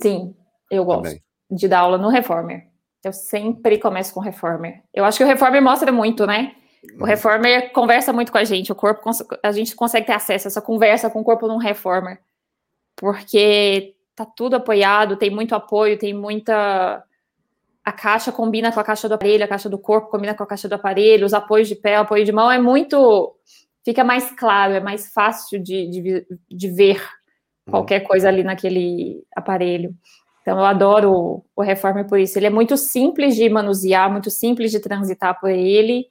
[0.00, 0.34] Sim,
[0.70, 1.22] eu gosto Também.
[1.50, 2.66] De dar aula no Reformer.
[3.04, 4.82] Eu sempre começo com o Reformer.
[4.92, 6.54] Eu acho que o Reformer mostra muito, né?
[6.94, 7.06] O uhum.
[7.06, 8.72] Reformer conversa muito com a gente.
[8.72, 9.10] O corpo,
[9.42, 12.20] a gente consegue ter acesso a essa conversa com o corpo num Reformer.
[12.96, 17.04] Porque tá tudo apoiado, tem muito apoio, tem muita.
[17.84, 20.46] A caixa combina com a caixa do aparelho, a caixa do corpo combina com a
[20.46, 23.34] caixa do aparelho, os apoios de pé, apoio de mão, é muito.
[23.84, 27.00] Fica mais claro, é mais fácil de, de, de ver
[27.66, 27.72] uhum.
[27.72, 29.94] qualquer coisa ali naquele aparelho.
[30.48, 32.38] Então, eu adoro o, o Reformer por isso.
[32.38, 36.08] Ele é muito simples de manusear, muito simples de transitar por ele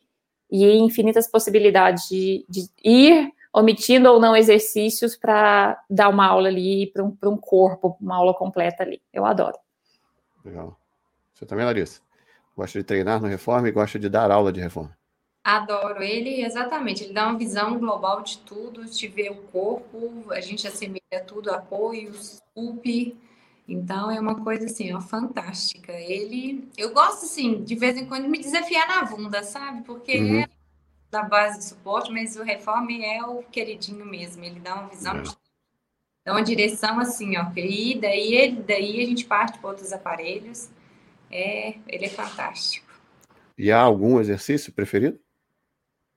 [0.52, 6.86] e infinitas possibilidades de, de ir omitindo ou não exercícios para dar uma aula ali
[6.94, 9.02] para um, um corpo, uma aula completa ali.
[9.12, 9.58] Eu adoro.
[10.46, 10.80] Legal.
[11.34, 12.00] Você também, Larissa?
[12.56, 14.96] Gosta de treinar no Reforma e gosta de dar aula de reforma?
[15.44, 17.04] Adoro ele, exatamente.
[17.04, 21.50] Ele dá uma visão global de tudo, de ver o corpo, a gente assemelha tudo,
[21.50, 23.18] apoios, UP.
[23.68, 25.92] Então é uma coisa assim, ó, fantástica.
[25.92, 29.84] Ele, eu gosto assim, de vez em quando me desafiar na bunda, sabe?
[29.84, 30.40] Porque uhum.
[30.42, 30.50] é
[31.12, 34.44] da base de suporte, mas o Reforme é o queridinho mesmo.
[34.44, 35.32] Ele dá uma visão, de,
[36.26, 37.46] dá uma direção assim, ó.
[37.56, 40.70] E daí, daí a gente parte para outros aparelhos.
[41.30, 42.88] É, ele é fantástico.
[43.58, 45.20] E há algum exercício preferido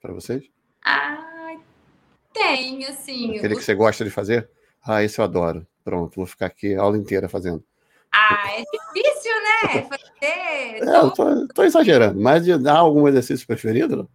[0.00, 0.44] para vocês?
[0.84, 1.56] Ah,
[2.32, 3.38] tem, assim.
[3.38, 4.48] Aquele que você gosta de fazer?
[4.82, 5.66] Ah, esse eu adoro.
[5.84, 7.64] Pronto, vou ficar aqui a aula inteira fazendo.
[8.12, 9.82] Ah, é difícil, né?
[9.82, 10.10] Fazer.
[10.20, 13.96] É, eu tô, tô, exagerando, mas há algum exercício preferido?
[13.96, 14.08] Não?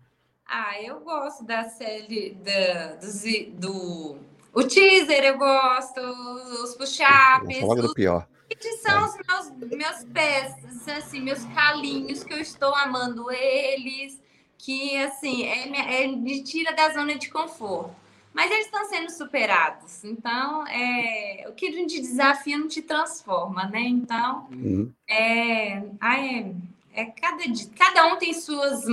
[0.47, 4.17] Ah, eu gosto da série da, do, do.
[4.53, 7.63] O teaser eu gosto, os push-ups.
[7.63, 8.27] Os, pior.
[8.49, 9.03] Que são é.
[9.03, 10.53] os meus, meus pés,
[10.97, 14.21] assim, meus calinhos, que eu estou amando eles,
[14.57, 18.04] que assim, é, é, me tira da zona de conforto
[18.35, 20.03] mas eles estão sendo superados.
[20.03, 23.79] Então, é, o que não te desafia não te transforma, né?
[23.79, 24.91] Então, uhum.
[25.07, 26.51] é, é,
[26.93, 27.43] é cada,
[27.77, 28.83] cada um tem suas,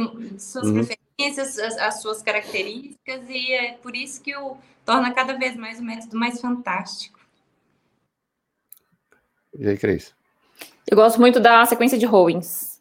[0.40, 0.74] suas uhum.
[0.74, 5.80] preferências, as, as, suas características, e é por isso que o torna cada vez mais
[5.80, 7.18] o método mais fantástico.
[9.58, 10.14] E aí, Cris?
[10.88, 12.80] Eu gosto muito da sequência de Rowings,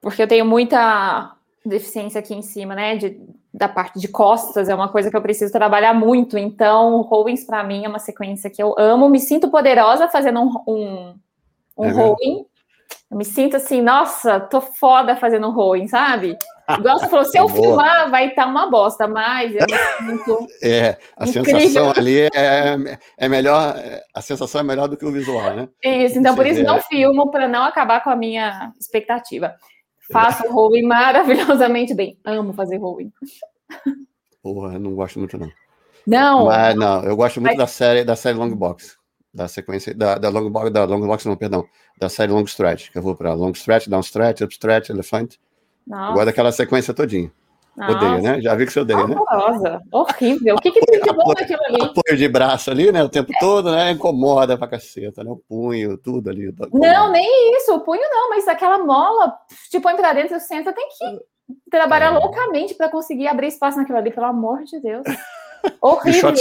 [0.00, 2.96] porque eu tenho muita deficiência aqui em cima, né?
[2.96, 3.20] De,
[3.56, 6.36] da parte de costas, é uma coisa que eu preciso trabalhar muito.
[6.36, 9.08] Então, Rowings para mim é uma sequência que eu amo.
[9.08, 11.14] Me sinto poderosa fazendo um, um,
[11.78, 12.44] um é rowing.
[13.10, 16.36] Eu me sinto assim, nossa, tô foda fazendo um rowing, sabe?
[16.68, 19.66] Igual você falou, se eu filmar, vai estar tá uma bosta, mas eu
[20.06, 20.46] sinto.
[20.62, 21.60] É, a incrível.
[21.60, 22.76] sensação ali é,
[23.16, 23.74] é melhor,
[24.14, 25.68] a sensação é melhor do que o visual, né?
[25.82, 26.66] Isso, então você por isso vê...
[26.66, 29.54] não filmo, para não acabar com a minha expectativa.
[30.12, 32.18] Faço rowing maravilhosamente bem.
[32.24, 33.12] Amo fazer rowing.
[34.42, 35.50] Porra, não gosto muito, não.
[36.06, 36.46] Não.
[36.46, 37.58] Mas, não, eu gosto muito Mas...
[37.58, 38.96] da série da série Long Box.
[39.34, 39.94] Da sequência.
[39.94, 41.66] Da, da, long, da Long Box, não, perdão.
[41.98, 42.90] Da série Long Stretch.
[42.90, 45.34] Que eu vou para Long Stretch, Down Stretch, Up Stretch, Elephant.
[45.86, 46.10] Nossa.
[46.10, 47.30] Eu gosto daquela sequência todinha.
[47.76, 47.92] Nossa.
[47.92, 48.40] Odeia, né?
[48.40, 49.16] Já vi que você odeia, né?
[49.92, 50.54] Horrível.
[50.54, 51.82] O que, que tem de bom naquilo ali?
[51.82, 53.04] Apoio de braço ali, né?
[53.04, 53.90] O tempo todo, né?
[53.90, 55.30] Incomoda pra caceta, né?
[55.30, 56.54] O punho, tudo ali.
[56.72, 57.74] Não, nem isso.
[57.74, 59.36] O punho não, mas aquela mola,
[59.70, 61.20] te põe pra dentro, você senta, tem que
[61.70, 62.18] trabalhar é.
[62.18, 65.04] loucamente para conseguir abrir espaço naquilo ali, pelo amor de Deus.
[65.80, 66.32] Horrível.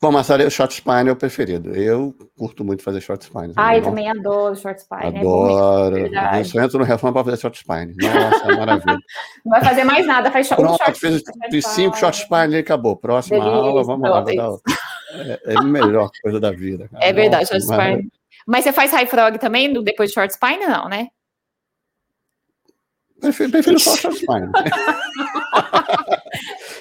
[0.00, 1.74] Bom, Massara, o short spine é o preferido.
[1.74, 3.52] Eu curto muito fazer short spine.
[3.56, 5.16] Ah, eu também adoro short spine.
[5.16, 5.96] É adoro.
[5.96, 7.94] É eu só entro no reforma para fazer short spine.
[7.96, 8.98] Nossa, é maravilha.
[9.44, 12.58] Não vai fazer mais nada, faz short, Pronto, short fez, fiz cinco short spine e
[12.58, 12.96] acabou.
[12.96, 14.24] Próxima Delícia, aula, vamos lá.
[15.16, 16.88] É, é, a melhor coisa da vida.
[16.88, 17.04] Cara.
[17.04, 18.10] É verdade, Nossa, short spine.
[18.46, 20.66] Mas você faz high frog também depois de short spine?
[20.66, 21.08] Não, né?
[23.20, 24.50] Prefiro, prefiro só short spine.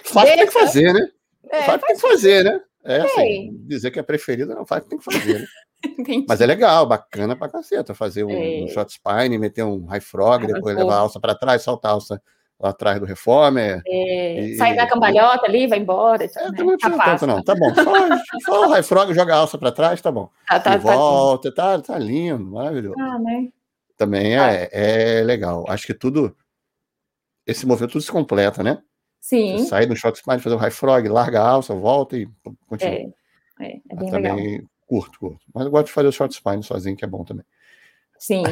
[0.03, 1.07] Faz tem que fazer, né?
[1.53, 2.59] É, faz tem que fazer, né?
[2.83, 5.45] É assim, dizer que é preferido, não faz tem que fazer, né?
[6.27, 8.63] Mas é legal, bacana pra caceta, fazer um, é.
[8.63, 11.91] um short spine, meter um high frog, ah, depois levar a alça para trás, soltar
[11.91, 12.21] a alça
[12.59, 13.81] lá atrás do reformer.
[13.85, 16.23] É, e, sair da cambalhota ali, vai embora.
[16.23, 16.51] É, né?
[16.57, 17.43] não precisa tanto, não.
[17.43, 17.73] Tá bom.
[17.75, 17.83] Só,
[18.45, 20.29] só o high frog, joga a alça para trás, tá bom.
[20.49, 22.95] Ah, tá, e tá, volta, tá, tá lindo, maravilhoso.
[22.99, 23.49] Ah, né?
[23.97, 25.65] Também é, é legal.
[25.67, 26.35] Acho que tudo,
[27.45, 28.81] esse movimento tudo se completa, né?
[29.23, 29.57] Sim.
[29.57, 32.27] Você sai do short spine, fazer o high frog, larga a alça, volta e
[32.67, 32.93] continua.
[32.93, 33.07] É,
[33.61, 34.67] é, é bem também legal.
[34.85, 35.45] curto, curto.
[35.53, 37.45] Mas eu gosto de fazer o short spine sozinho, que é bom também.
[38.19, 38.43] Sim,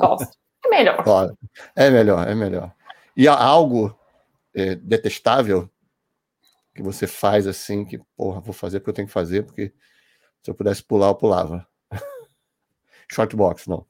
[0.00, 0.34] gosto.
[0.64, 1.04] É melhor.
[1.04, 1.38] Claro,
[1.76, 2.74] é melhor, é melhor.
[3.14, 3.94] E há algo
[4.54, 5.70] é, detestável
[6.74, 9.70] que você faz assim, que, porra, vou fazer porque eu tenho que fazer, porque
[10.42, 11.68] se eu pudesse pular, eu pulava.
[13.12, 13.84] Short box, não.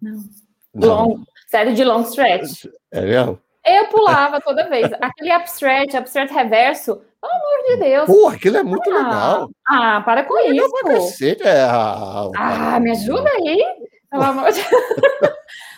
[0.00, 0.24] Não.
[0.72, 0.88] não.
[0.88, 2.66] Long, série de long stretch.
[2.92, 3.40] É mesmo?
[3.68, 4.90] Eu pulava toda vez.
[5.00, 8.06] Aquele upstretch, upstretch reverso, pelo amor de Deus.
[8.06, 9.50] Porra, aquilo é muito ah, legal.
[9.68, 10.70] Ah, para com Legal isso.
[10.70, 11.42] pra cacete.
[11.42, 13.64] É, ah, Ah, me ajuda aí.
[14.10, 14.62] Pelo amor de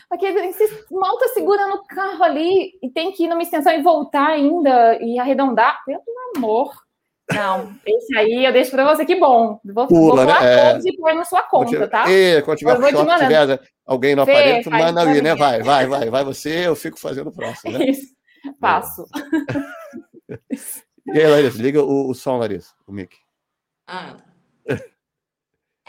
[0.08, 3.82] Porque você mal tá segurando o carro ali e tem que ir numa extensão e
[3.82, 5.82] voltar ainda e arredondar.
[5.84, 6.02] Pelo
[6.36, 6.72] amor.
[7.34, 9.60] Não, esse aí eu deixo para você, que bom.
[9.64, 10.38] Vou, Pula, vou né?
[10.42, 10.70] É.
[10.72, 12.10] todos e pôr na sua conta, tá?
[12.10, 13.18] E, quando tiver mandando.
[13.18, 15.34] tiver alguém no Fê, aparelho, tu manda aí, né?
[15.34, 16.10] Vai, vai, vai.
[16.10, 17.84] Vai você, eu fico fazendo o próximo, né?
[17.90, 18.06] Isso.
[18.58, 19.06] Passo.
[21.06, 23.16] E aí, Larissa, liga o, o som, Larissa, o mic.
[23.86, 24.16] Ah.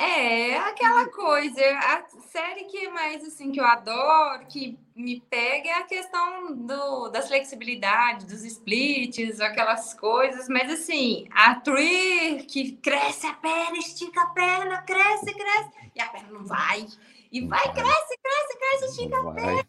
[0.01, 1.61] É, aquela coisa.
[1.61, 7.09] A série que mais assim que eu adoro, que me pega é a questão do,
[7.09, 14.21] das flexibilidades, dos splits, aquelas coisas, mas assim, a Tree que cresce a perna, estica
[14.21, 16.87] a perna, cresce, cresce, e a perna não vai.
[17.31, 17.73] E vai, Vai.
[17.73, 19.21] cresce, cresce, cresce, estica.
[19.21, 19.63] Vai.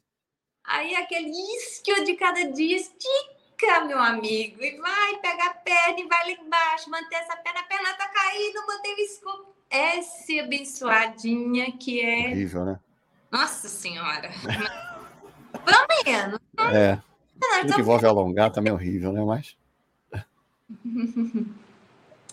[0.65, 3.42] Aí aquele isquio de cada dia estica,
[3.87, 7.65] meu amigo, e vai, pega a perna e vai lá embaixo, manter essa perna, a
[7.65, 9.55] perna tá caindo, mantém o escopo.
[9.71, 12.29] Essa abençoadinha que é.
[12.31, 12.79] Horrível, né?
[13.31, 14.31] Nossa Senhora!
[15.65, 16.39] Pelo menos.
[16.75, 16.99] É.
[17.41, 19.23] nós Tudo que vamos- envolve alongar também é horrível, né?
[19.25, 19.57] Mas.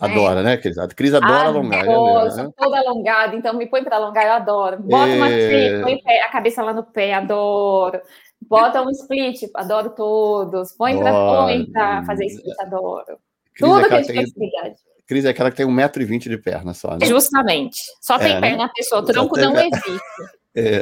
[0.00, 0.78] Adora, né, Cris?
[0.78, 1.84] A Cris adora alongar.
[1.84, 2.50] já Adoro, viu, sou né?
[2.56, 4.78] toda alongada, então me põe para alongar, eu adoro.
[4.78, 5.46] Bota uma É.
[5.48, 8.00] tree, põe pé- a cabeça lá no pé, adoro.
[8.48, 10.72] Bota um split, adoro todos.
[10.72, 13.18] Põe pra fazer split, adoro.
[13.54, 14.74] Cris é Tudo é que de tem, flexibilidade.
[15.06, 17.06] Cris é aquela que tem 1,20m de perna só, né?
[17.06, 17.78] Justamente.
[18.00, 18.40] Só tem É, né?
[18.40, 20.00] perna a pessoa, tronco tem não existe.
[20.54, 20.80] É,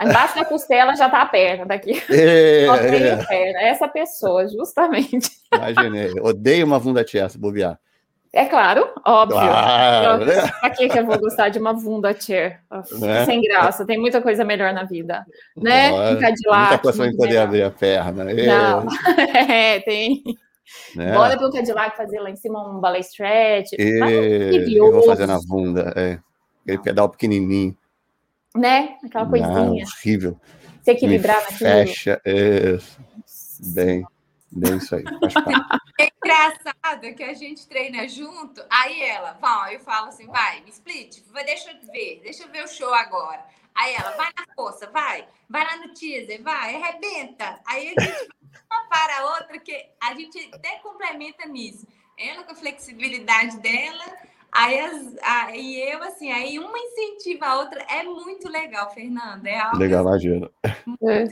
[0.00, 1.92] Embaixo da costela já tá a perna daqui.
[2.10, 3.60] é, Só tem é, a perna.
[3.60, 5.30] Essa pessoa, justamente.
[5.54, 6.12] imaginei.
[6.20, 7.78] Odeio uma bunda tia, se bobear.
[8.34, 9.38] É claro, óbvio.
[9.38, 10.50] Claro, né?
[10.60, 12.60] Pra que, eu vou gostar de uma bunda chair?
[12.98, 13.26] Né?
[13.26, 15.26] Sem graça, tem muita coisa melhor na vida.
[15.54, 15.92] Né?
[15.92, 16.68] Olha, Um Cadillac.
[16.68, 18.30] Muita coisa pra poder abrir a perna.
[18.30, 18.86] É, Não.
[19.50, 20.22] É, tem.
[20.96, 21.12] né?
[21.12, 23.72] Bora um Cadillac fazer lá em cima um ballet stretch.
[23.78, 23.98] E...
[23.98, 24.76] Maravilhoso.
[24.76, 25.92] Eu vou fazer na bunda.
[25.94, 26.18] É.
[26.62, 27.76] Aquele pedal pequenininho.
[28.56, 28.96] Né?
[29.04, 29.84] Aquela Não, coisinha.
[29.84, 30.40] horrível.
[30.82, 31.58] Se equilibrar Me naquilo.
[31.70, 32.20] Fecha.
[32.24, 32.78] É,
[33.74, 34.04] bem,
[34.50, 35.04] bem isso aí.
[35.20, 35.81] Faz parte.
[36.02, 40.70] É engraçado que a gente treina junto, aí ela, vai, eu falo assim, vai, me
[40.70, 43.44] split, vai, deixa eu ver, deixa eu ver o show agora.
[43.72, 47.60] Aí ela, vai na força, vai, vai lá no teaser, vai, arrebenta.
[47.64, 48.26] Aí a gente vai
[48.68, 51.86] uma para a outra, que a gente até complementa nisso.
[52.18, 54.04] Ela com a flexibilidade dela,
[54.50, 59.60] aí, as, aí eu, assim, aí uma incentiva a outra, é muito legal, Fernanda, é
[59.60, 60.50] algo Legal, imagina.
[61.08, 61.28] É.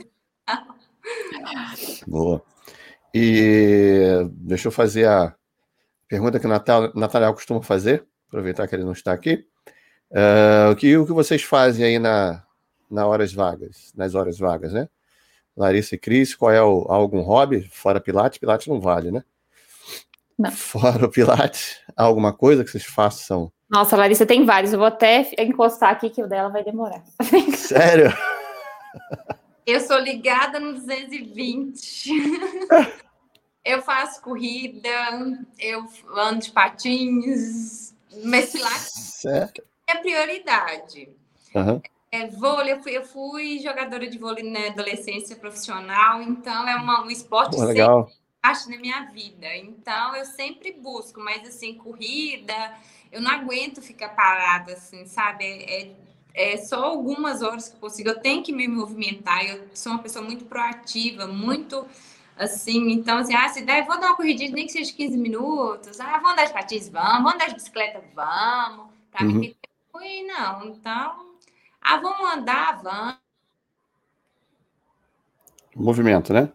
[2.07, 2.43] Boa.
[3.13, 5.35] E deixa eu fazer a
[6.07, 9.45] pergunta que o Natal, Natanael costuma fazer, aproveitar que ele não está aqui.
[10.13, 12.43] Ah, o, que, o que vocês fazem aí na,
[12.89, 14.89] na horas vagas, nas horas vagas, né?
[15.55, 17.61] Larissa e Cris, qual é o, algum hobby?
[17.71, 18.39] Fora Pilates?
[18.39, 19.23] Pilates não vale, né?
[20.37, 20.51] Não.
[20.51, 23.51] Fora o Pilates, alguma coisa que vocês façam?
[23.69, 24.73] Nossa, Larissa, tem vários.
[24.73, 27.03] Eu vou até encostar aqui que o dela vai demorar.
[27.55, 28.11] Sério?
[29.65, 32.11] Eu sou ligada no 220.
[33.63, 34.89] eu faço corrida,
[35.59, 39.63] eu ando de patins, mas Sério?
[39.87, 41.09] é prioridade.
[41.55, 41.81] Aham.
[42.13, 47.05] É, vôlei, eu fui, eu fui jogadora de vôlei na adolescência profissional, então é uma,
[47.05, 48.11] um esporte Pô, sempre legal.
[48.41, 49.55] parte na minha vida.
[49.55, 52.53] Então eu sempre busco, mas assim, corrida,
[53.13, 55.45] eu não aguento ficar parada, assim, sabe?
[55.45, 55.95] É, é,
[56.33, 58.09] é só algumas horas que eu consigo.
[58.09, 59.45] Eu tenho que me movimentar.
[59.45, 61.85] Eu sou uma pessoa muito proativa, muito
[62.37, 62.91] assim.
[62.91, 65.99] Então, assim, ah, se der, vou dar uma corridinha, nem que seja 15 minutos.
[65.99, 66.89] Ah, vamos andar de patins?
[66.89, 67.11] Vamos.
[67.13, 68.03] Vamos andar de bicicleta?
[68.15, 68.87] Vamos.
[69.11, 69.33] Pra Uhum.
[69.33, 69.55] mim,
[69.91, 70.65] fui, não.
[70.67, 71.35] Então,
[71.81, 72.81] ah, vamos andar?
[72.81, 73.17] Vamos.
[75.75, 76.51] Movimento, né?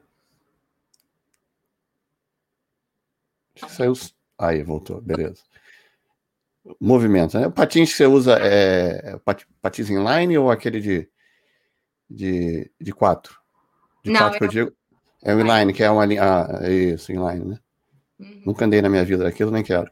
[3.68, 3.95] Saiu.
[4.39, 5.43] Aí, voltou, beleza.
[6.81, 7.47] Movimento, né?
[7.47, 11.09] O patins que você usa é é pat- patins inline ou aquele de,
[12.11, 13.39] de, de quatro?
[14.05, 14.73] De Não, quatro que eu digo.
[15.25, 16.23] É o inline, que é uma linha.
[16.23, 17.59] Ah, isso, inline, né?
[18.19, 18.43] Uhum.
[18.47, 19.91] Nunca andei na minha vida daquilo, nem quero.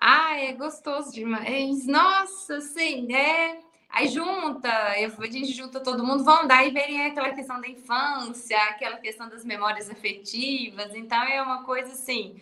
[0.00, 1.86] Ah, é gostoso demais.
[1.86, 3.58] Nossa, assim, é.
[3.88, 4.68] Aí junta,
[4.98, 8.96] eu- a gente junta todo mundo, vão dar e verem aquela questão da infância, aquela
[8.98, 10.94] questão das memórias afetivas.
[10.94, 12.36] Então é uma coisa assim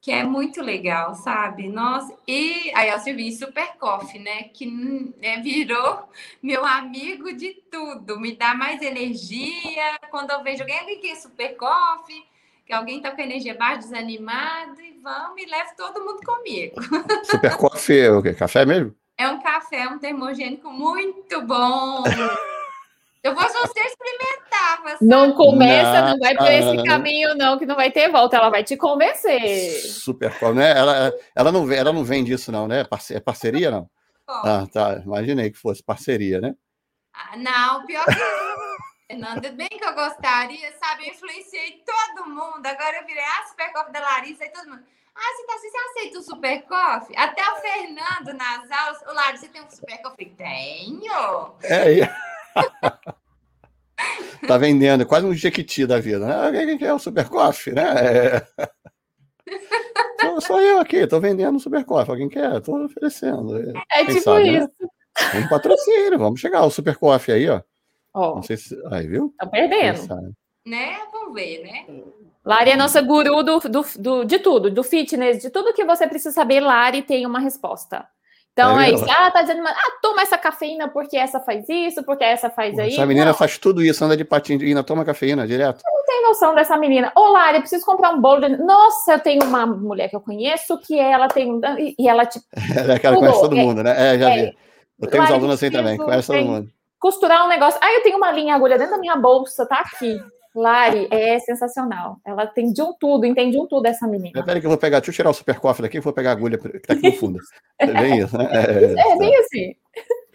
[0.00, 1.68] que é muito legal, sabe?
[1.68, 4.44] Nossa, e aí eu servi Super Coffee, né?
[4.44, 6.08] Que né, virou
[6.42, 9.98] meu amigo de tudo, me dá mais energia.
[10.10, 12.24] Quando eu vejo alguém que é Super Coffee,
[12.64, 16.76] que alguém tá com energia baixa, desanimado, e vamos e levo todo mundo comigo.
[17.24, 18.34] Super coffee é o quê?
[18.34, 18.94] Café mesmo?
[19.16, 22.04] É um café, um termogênico muito bom.
[23.22, 24.48] Eu vou você experimentar.
[25.00, 26.18] Não começa, não, Não.
[26.18, 28.36] vai por esse caminho, não, que não vai ter volta.
[28.36, 29.80] Ela vai te convencer.
[29.80, 30.76] Super né?
[30.76, 32.84] Ela, ela, não, ela não vende isso, não, né?
[32.84, 33.84] Parce- É parceria, não?
[34.26, 35.00] Pô, Ah, tá.
[35.04, 36.54] Imaginei que fosse parceria, né?
[37.14, 38.14] ah, não, pior que
[39.08, 41.08] Fernanda, bem que eu gostaria, sabe?
[41.08, 42.64] Eu influenciei todo mundo.
[42.66, 44.82] Agora eu virei a super coffee da Larissa e todo mundo.
[45.14, 47.16] Ah, você, tá, assim, você aceita o super coffee?
[47.16, 49.02] Até o Fernando nas aulas.
[49.08, 50.30] Ô, Larissa, você tem um super coffee?
[50.36, 51.54] Tenho.
[51.62, 52.10] É, e-
[54.46, 56.76] tá vendendo, é quase um jequiti da vida, né?
[56.78, 57.84] Quem é o Super Coffee, né?
[57.86, 58.46] É.
[60.20, 62.10] Sou, sou eu aqui, tô vendendo o Super Coffee.
[62.10, 62.60] Alguém quer?
[62.60, 63.56] Tô oferecendo.
[63.92, 64.58] É Quem tipo sabe, né?
[64.58, 64.90] isso.
[65.32, 66.64] Vamos patrocínio, vamos chegar.
[66.64, 67.60] O Super Coffee aí, ó.
[68.14, 68.76] Ó, Não sei se.
[68.90, 69.34] Aí, viu?
[69.38, 70.00] tá perdendo.
[70.66, 70.98] Né?
[71.12, 72.02] Vamos ver, né?
[72.44, 76.06] Lari é nossa guru do, do, do- de tudo, do fitness, de tudo que você
[76.06, 78.06] precisa saber, Lari tem uma resposta.
[78.58, 79.04] Então É é, isso.
[79.08, 82.92] Ah, tá dizendo, ah, toma essa cafeína porque essa faz isso, porque essa faz aí.
[82.92, 85.80] Essa menina Não, faz tudo isso, anda de patinho, ainda toma cafeína direto.
[86.06, 87.12] tem noção dessa menina.
[87.16, 88.56] Lari, eu preciso comprar um bolo de...
[88.56, 91.60] Nossa, eu tenho uma mulher que eu conheço que ela tem um...
[91.78, 92.44] E e ela, tipo,
[92.90, 94.14] É aquela que conhece todo é, mundo, né?
[94.14, 94.36] É, já é.
[94.46, 94.58] vi.
[95.00, 96.68] Eu tenho uns alunos assim também, conhece todo tem- mundo.
[96.98, 97.78] costurar um negócio.
[97.80, 100.20] Ah, eu tenho uma linha agulha dentro da minha bolsa, tá aqui.
[100.58, 102.18] Lari é sensacional.
[102.26, 104.44] Ela tem de um tudo, entende um tudo essa menina.
[104.44, 106.32] Peraí que eu vou pegar, deixa eu tirar o super cofre daqui, vou pegar a
[106.32, 107.38] agulha que tá aqui no fundo.
[107.78, 108.48] É bem isso, né?
[108.52, 108.66] É
[109.18, 109.74] bem assim.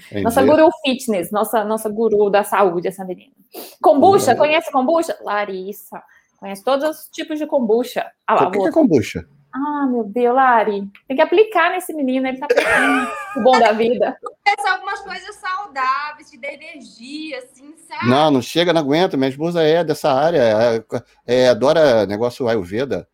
[0.08, 0.24] entendi.
[0.24, 3.34] Nossa guru fitness, nossa, nossa guru da saúde, essa menina.
[3.82, 4.38] Kombucha, Uhum.
[4.38, 5.18] conhece kombucha?
[5.22, 6.02] Larissa.
[6.40, 8.06] Conhece todos os tipos de kombucha.
[8.28, 9.26] Ah lá, O que que é kombucha?
[9.54, 10.90] Ah, meu Deus, Lari.
[11.08, 14.18] Tem que aplicar nesse menino, ele tá perdendo o bom da vida.
[14.48, 18.10] É só algumas coisas saudáveis, te dá energia, assim, sabe?
[18.10, 19.16] Não, não chega, não aguento.
[19.16, 20.84] Minha esposa é dessa área, é,
[21.28, 23.08] é, adora negócio Ayurveda,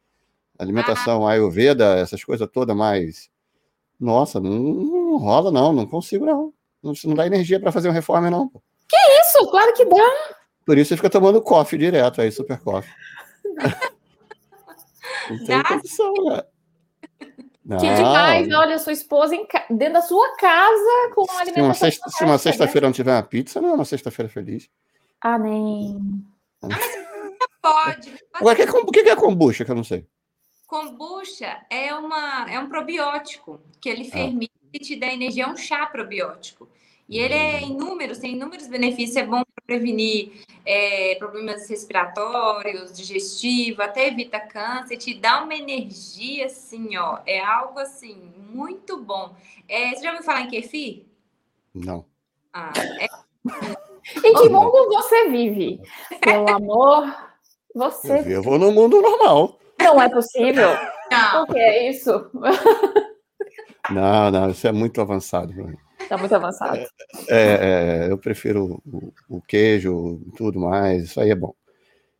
[0.58, 3.30] alimentação Ayurveda, essas coisas todas, mas.
[4.00, 6.54] Nossa, não, não rola, não, não consigo, não.
[6.82, 8.48] Não, não dá energia para fazer uma reforma, não.
[8.48, 8.64] pô.
[9.22, 10.36] Isso, claro que dá.
[10.66, 12.90] Por isso você fica tomando coffee direto aí, super coffee.
[15.34, 16.44] não tem condição, né?
[17.66, 21.34] Não, Que demais, olha, sua esposa em ca- dentro da sua casa com uma se
[21.34, 21.74] uma alimentação.
[21.76, 22.38] sexta- se uma né?
[22.40, 24.70] sexta-feira não tiver uma pizza, não é uma sexta-feira feliz.
[25.22, 26.24] Ah, nem.
[27.62, 28.14] Pode.
[28.34, 30.06] Agora, o que é o que é kombucha, que eu não sei?
[30.66, 33.94] Kombucha é, uma, é um probiótico que Ah.
[33.94, 36.70] ele fermenta e te dá energia, é um chá probiótico.
[37.10, 43.82] E ele é inúmeros, tem inúmeros benefícios, é bom para prevenir é, problemas respiratórios, digestivo,
[43.82, 49.36] até evita câncer, te dá uma energia assim, ó, é algo assim, muito bom.
[49.68, 51.06] É, você já ouviu falar em kefir?
[51.74, 52.06] Não.
[52.54, 53.08] Ah, é
[54.24, 55.82] Em que mundo você vive?
[56.22, 57.16] Pelo amor,
[57.74, 59.60] você Eu vivo no mundo normal.
[59.80, 60.70] não é possível.
[61.12, 62.30] não, O que é isso?
[63.90, 65.52] Não, não, isso é muito avançado.
[65.52, 65.78] pra mim.
[66.10, 66.80] Tá muito avançado.
[67.28, 71.54] É, é, eu prefiro o, o queijo e tudo mais, isso aí é bom.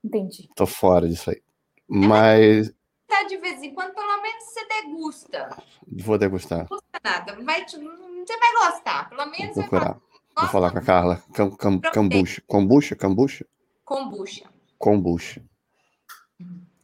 [0.06, 0.48] Entendi.
[0.56, 1.42] Tô fora disso aí.
[1.88, 2.72] Mas
[3.08, 5.50] tá de vez em quando, pelo menos você degusta.
[5.92, 9.98] vou degustar, Não custa nada, vai te- você vai gostar, pelo vou menos vai procurar.
[10.38, 11.24] Vou falar com a Carla.
[11.34, 12.42] Cam, cam, cambucha.
[12.48, 12.96] Kombucha?
[12.96, 13.46] Kombucha?
[13.84, 14.46] kombucha.
[14.78, 15.42] Kombucha.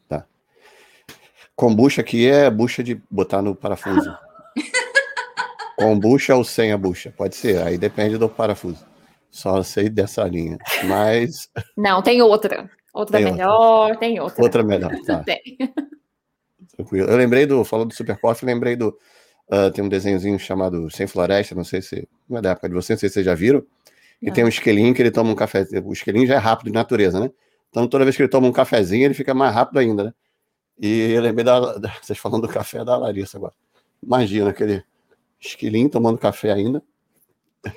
[0.09, 0.25] Tá.
[1.55, 4.17] Kombucha aqui é bucha de botar no parafuso.
[5.75, 7.13] Kombucha ou sem a bucha?
[7.15, 8.85] Pode ser, aí depende do parafuso.
[9.29, 10.57] Só sei dessa linha.
[10.85, 12.69] Mas Não, tem outra.
[12.93, 14.41] Outra Tem melhor, tem outra.
[14.43, 14.91] outra melhor.
[15.05, 15.21] Tá.
[15.23, 15.41] Tem.
[16.75, 17.09] Tranquilo.
[17.09, 18.97] Eu lembrei do, falou do Super Coffee, lembrei do,
[19.51, 22.73] ah, tem um desenhozinho chamado Sem Floresta, não sei se, não é da época de
[22.75, 23.63] vocês, não sei se vocês já viram,
[24.21, 24.33] e Não.
[24.33, 27.19] tem um esquilinho que ele toma um café, o esquilinho já é rápido de natureza,
[27.19, 27.29] né?
[27.69, 30.13] Então toda vez que ele toma um cafezinho, ele fica mais rápido ainda, né?
[30.79, 33.53] E eu lembrei da, da- vocês falando do café da Larissa agora.
[34.01, 34.83] Imagina aquele
[35.47, 36.83] esquilinho tomando café ainda.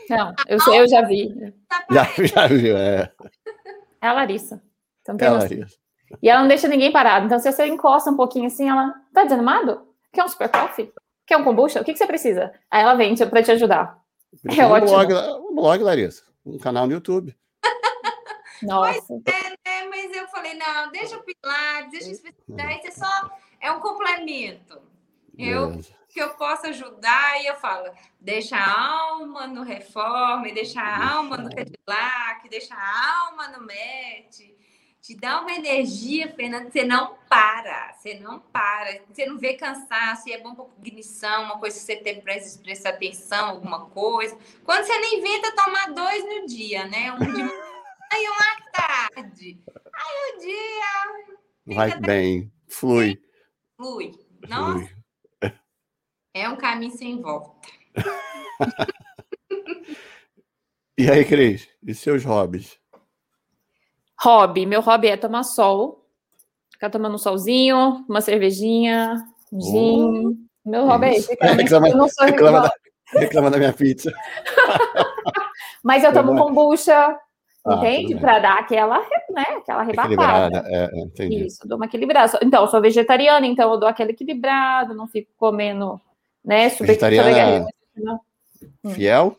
[0.09, 1.55] Não, eu, sei, eu já vi.
[1.91, 3.11] Já, já viu, é,
[4.01, 4.63] É a Larissa.
[5.07, 5.49] Não é tem a noção.
[5.49, 5.79] Larissa.
[6.23, 7.27] E ela não deixa ninguém parado.
[7.27, 9.87] Então, se você encosta um pouquinho assim, ela tá desanimado?
[10.13, 10.93] Quer um super coffee?
[11.27, 11.81] Quer um kombucha?
[11.81, 12.53] O que, que você precisa?
[12.71, 13.99] Aí ela vem pra te ajudar.
[14.43, 14.91] Precisa um ótimo.
[14.91, 15.15] blog,
[15.51, 16.23] um blog, Larissa.
[16.45, 17.35] Um canal no YouTube.
[18.63, 19.15] Nossa.
[19.65, 23.81] É, mas eu falei, não, deixa o Pilates, deixa isso isso é só é um
[23.81, 24.81] complemento.
[25.37, 25.98] Eu Beleza.
[26.09, 28.81] Que eu posso ajudar e eu falo, deixa a
[29.11, 34.57] alma no Reforma, deixa a alma no Cadillac, deixa a alma no MET.
[35.01, 40.29] Te dá uma energia, Fernanda, você não para, você não para, você não vê cansaço,
[40.29, 44.37] e é bom para cognição, uma coisa que você tem para prestar atenção, alguma coisa.
[44.65, 47.13] Quando você nem inventa tomar dois no dia, né?
[47.13, 47.51] Um de manhã
[48.13, 49.63] e um à tarde.
[49.95, 53.23] Aí o dia Vai bem, flui.
[53.77, 54.13] flui.
[54.49, 54.98] Nossa.
[56.35, 57.51] É um caminho sem volta.
[60.99, 61.69] E aí, Cris?
[61.87, 62.77] E seus hobbies?
[64.21, 64.67] Hobby.
[64.67, 66.05] Meu hobby é tomar sol.
[66.73, 69.15] Ficar tomando um solzinho, uma cervejinha,
[69.53, 70.03] um gin.
[70.67, 71.35] Oh, Meu hobby é esse.
[71.41, 71.87] Reclama,
[72.21, 72.73] reclama, da,
[73.13, 74.13] reclama da minha pizza.
[75.85, 77.17] Mas eu tomo kombucha,
[77.65, 78.17] ah, entende?
[78.17, 78.99] Para dar aquela,
[79.31, 80.65] né, aquela arrebatada.
[80.67, 81.47] É, é, entendi.
[81.47, 82.41] Isso, dou uma equilibrada.
[82.43, 86.01] Então, eu sou vegetariana, então eu dou aquele equilibrado, não fico comendo,
[86.49, 87.67] né, vegetariana
[88.95, 89.37] fiel?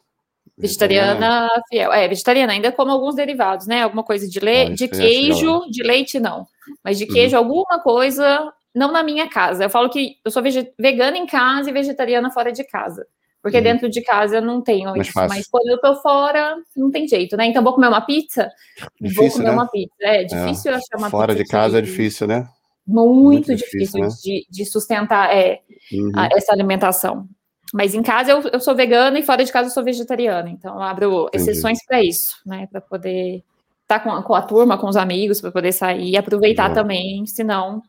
[0.57, 1.91] Vegetariana fiel.
[1.91, 3.83] É, vegetariana, ainda como alguns derivados, né?
[3.83, 4.61] Alguma coisa de, le...
[4.61, 6.45] Ah, de queijo, de leite não.
[6.83, 7.43] Mas de queijo, uhum.
[7.43, 9.63] alguma coisa, não na minha casa.
[9.63, 10.43] Eu falo que eu sou
[10.77, 13.07] vegana em casa e vegetariana fora de casa.
[13.41, 13.63] Porque uhum.
[13.63, 15.13] dentro de casa eu não tenho Mais isso.
[15.13, 15.37] Fácil.
[15.37, 17.45] Mas quando eu tô fora, não tem jeito, né?
[17.45, 18.51] Então vou comer uma pizza,
[18.99, 19.51] difícil, vou comer né?
[19.51, 19.95] uma pizza.
[20.01, 20.23] É, é.
[20.25, 20.75] difícil é.
[20.75, 21.35] achar uma fora pizza.
[21.35, 22.49] Fora de casa é difícil, né?
[22.89, 24.07] Muito, Muito né?
[24.23, 25.61] de, de, sustentar é,
[25.91, 26.11] uhum.
[26.15, 27.27] a, essa alimentação.
[27.71, 30.49] Mas em casa eu, eu sou vegana e fora de casa eu sou vegetariana.
[30.49, 31.49] Então eu abro Entendi.
[31.49, 32.67] exceções para isso, né?
[32.71, 33.43] Para poder
[33.83, 37.25] estar tá com, com, a turma, com os amigos, para poder sair e aproveitar também,
[37.27, 37.83] senão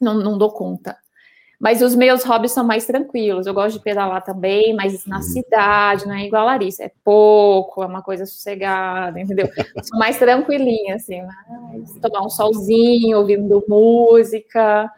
[0.00, 0.96] não, não dou conta.
[1.58, 3.46] Mas os meus hobbies são mais tranquilos.
[3.46, 5.22] Eu gosto de pedalar também, mas na uhum.
[5.22, 6.84] cidade, não é igual a Larissa.
[6.84, 9.48] É pouco, é uma coisa sossegada, entendeu?
[9.82, 11.20] sou mais tranquilinha, assim.
[12.00, 14.88] tomar um solzinho, ouvindo música,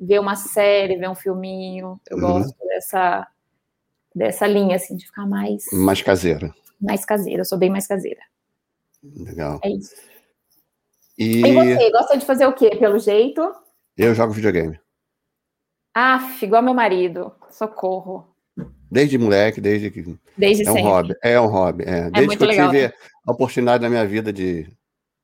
[0.00, 2.00] ver uma série, ver um filminho.
[2.08, 2.22] Eu uhum.
[2.22, 3.26] gosto dessa,
[4.14, 5.64] dessa linha, assim, de ficar mais.
[5.70, 6.50] Mais caseira.
[6.80, 8.20] Mais caseira, eu sou bem mais caseira.
[9.02, 9.60] Legal.
[9.62, 9.94] É isso.
[11.18, 11.46] E...
[11.46, 13.52] e você, gosta de fazer o quê, pelo jeito?
[13.96, 14.78] Eu jogo videogame.
[15.98, 17.32] Ah, igual meu marido.
[17.48, 18.28] Socorro.
[18.90, 20.04] Desde moleque, desde que.
[20.36, 20.90] Desde é um sempre.
[20.90, 21.14] hobby.
[21.22, 21.84] É um hobby.
[21.86, 22.10] É.
[22.10, 22.92] Desde que eu legal, tive né?
[23.26, 24.70] a oportunidade na minha vida de,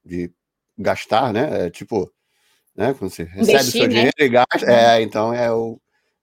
[0.03, 0.33] de
[0.79, 1.67] gastar, né?
[1.67, 2.11] É, tipo,
[2.75, 2.95] né?
[2.95, 3.89] Quando você recebe Investir, seu né?
[3.89, 4.73] dinheiro e gasta.
[4.73, 5.79] É, então é o,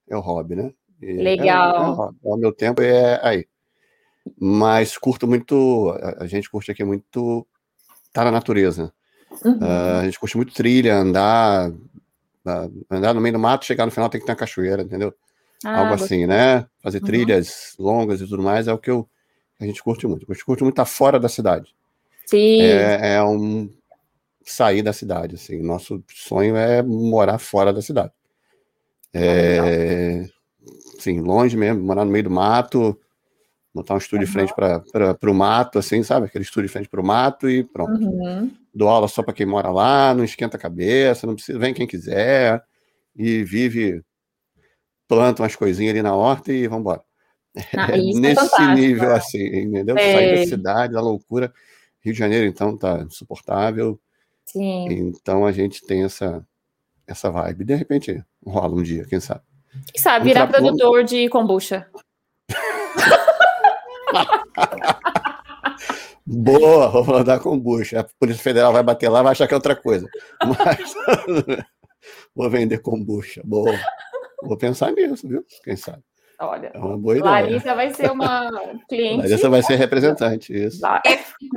[0.09, 0.73] é o hobby, né?
[0.99, 2.11] Legal.
[2.23, 3.45] É, é, o meu tempo é aí.
[4.35, 7.45] Mas curto muito, a, gente curte aqui muito
[8.11, 8.91] tá na natureza.
[9.45, 9.59] Uhum.
[9.59, 11.71] Uh, a gente curte muito trilha, andar,
[12.89, 15.13] andar no meio do mato, chegar no final tem que ter uma cachoeira, entendeu?
[15.63, 16.65] Ah, Algo assim, né?
[16.81, 17.05] Fazer uhum.
[17.05, 19.07] trilhas longas e tudo mais é o que eu,
[19.59, 20.25] a gente curte muito.
[20.29, 21.75] A gente curte muito estar tá fora da cidade.
[22.25, 22.61] Sim.
[22.61, 23.69] É, é um
[24.43, 25.61] sair da cidade, assim.
[25.61, 28.11] Nosso sonho é morar fora da cidade.
[29.13, 30.25] É,
[30.97, 32.99] assim, longe mesmo, morar no meio do mato,
[33.73, 34.25] montar um estúdio uhum.
[34.25, 36.25] de frente para o mato, assim, sabe?
[36.25, 38.01] Aquele estúdio de frente para o mato e pronto.
[38.01, 38.51] Uhum.
[38.73, 41.87] Dou aula só para quem mora lá, não esquenta a cabeça, não precisa, vem quem
[41.87, 42.63] quiser
[43.15, 44.03] e vive,
[45.07, 47.03] planta umas coisinhas ali na horta e vamos embora.
[47.75, 49.97] Ah, é nesse é nível, assim, entendeu?
[49.97, 50.13] É.
[50.13, 51.53] Sair da cidade, da loucura.
[52.01, 53.99] Rio de Janeiro, então, tá insuportável.
[54.45, 54.87] Sim.
[54.89, 56.45] Então a gente tem essa,
[57.05, 57.65] essa vibe.
[57.65, 59.41] De repente rola um dia, quem sabe.
[59.91, 60.59] Quem sabe, virar tra...
[60.59, 61.87] produtor de kombucha.
[66.25, 68.01] Boa, vou mandar kombucha.
[68.01, 70.07] A Polícia Federal vai bater lá, vai achar que é outra coisa.
[70.45, 70.93] Mas
[72.35, 73.41] vou vender kombucha.
[73.43, 73.77] Boa.
[74.43, 75.43] Vou pensar nisso, viu?
[75.63, 76.03] Quem sabe.
[76.39, 77.31] Olha, é uma boa ideia.
[77.31, 78.49] Larissa vai ser uma
[78.87, 79.17] cliente.
[79.17, 80.81] Larissa vai ser representante, isso.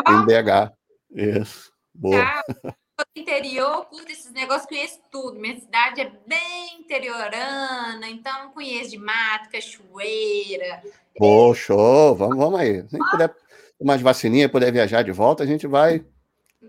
[0.09, 0.73] Em BH.
[1.15, 1.71] Isso.
[1.95, 2.43] Boa.
[3.03, 5.39] Ah, interior, curto esses negócios, conheço tudo.
[5.39, 10.83] Minha cidade é bem interiorana, então conheço de mato, cachoeira.
[11.17, 12.15] Pô, show!
[12.15, 12.89] Vamos, vamos aí.
[12.89, 13.35] Se puder
[13.79, 16.05] tomar de vacininha, puder viajar de volta, a gente vai.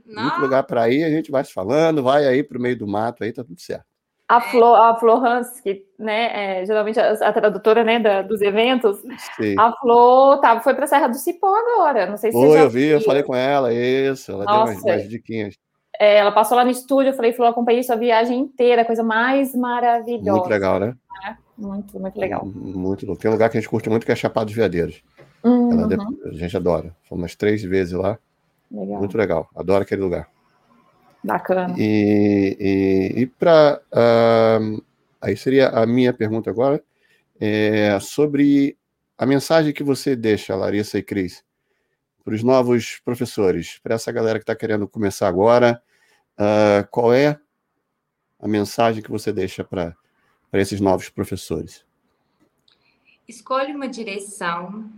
[0.06, 0.24] Não.
[0.24, 2.88] Muito lugar para ir, a gente vai se falando, vai aí para o meio do
[2.88, 3.86] mato aí, tá tudo certo.
[4.28, 8.42] A Flor, a Flor Hans, que né, é, geralmente a, a, tradutora né, da, dos
[8.42, 8.98] eventos,
[9.36, 9.54] Sim.
[9.60, 12.08] a Flor tá, foi para a Serra do Cipó agora.
[12.08, 12.98] Não sei se Foi, você já eu vi, viu.
[12.98, 14.74] eu falei com ela, isso, ela Nossa.
[14.74, 15.56] deu umas, umas diquinhas.
[16.00, 19.54] É, ela passou lá no estúdio, eu falei, falou, acompanhei sua viagem inteira, coisa mais
[19.56, 20.32] maravilhosa.
[20.32, 20.96] Muito legal, né?
[21.26, 22.46] É, muito, muito legal.
[22.46, 23.22] Muito louco.
[23.22, 25.04] Tem um lugar que a gente curte muito que é Chapado dos Veadeiros.
[25.44, 25.88] Uhum.
[26.26, 26.96] a gente adora.
[27.04, 28.18] Fomos umas três vezes lá.
[28.72, 29.00] Legal.
[29.00, 29.50] Muito legal.
[29.56, 30.28] Adoro aquele lugar.
[31.24, 31.76] Bacana.
[31.78, 33.82] E, e, e para.
[33.94, 34.84] Uh,
[35.22, 36.84] aí seria a minha pergunta agora.
[37.39, 38.78] É, sobre
[39.18, 41.44] a mensagem que você deixa, Larissa e Cris,
[42.24, 45.82] para os novos professores, para essa galera que está querendo começar agora,
[46.38, 47.39] uh, qual é
[48.39, 49.95] a mensagem que você deixa para
[50.53, 51.86] esses novos professores?
[53.28, 54.89] Escolhe uma direção,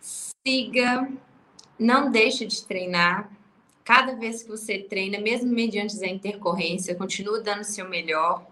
[0.00, 1.10] siga,
[1.78, 3.30] não deixe de treinar.
[3.84, 8.46] Cada vez que você treina, mesmo mediante a intercorrência, continue dando o seu melhor.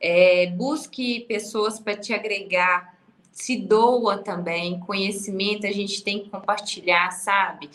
[0.00, 2.91] É, busque pessoas para te agregar
[3.32, 7.70] se doa também, conhecimento a gente tem que compartilhar, sabe?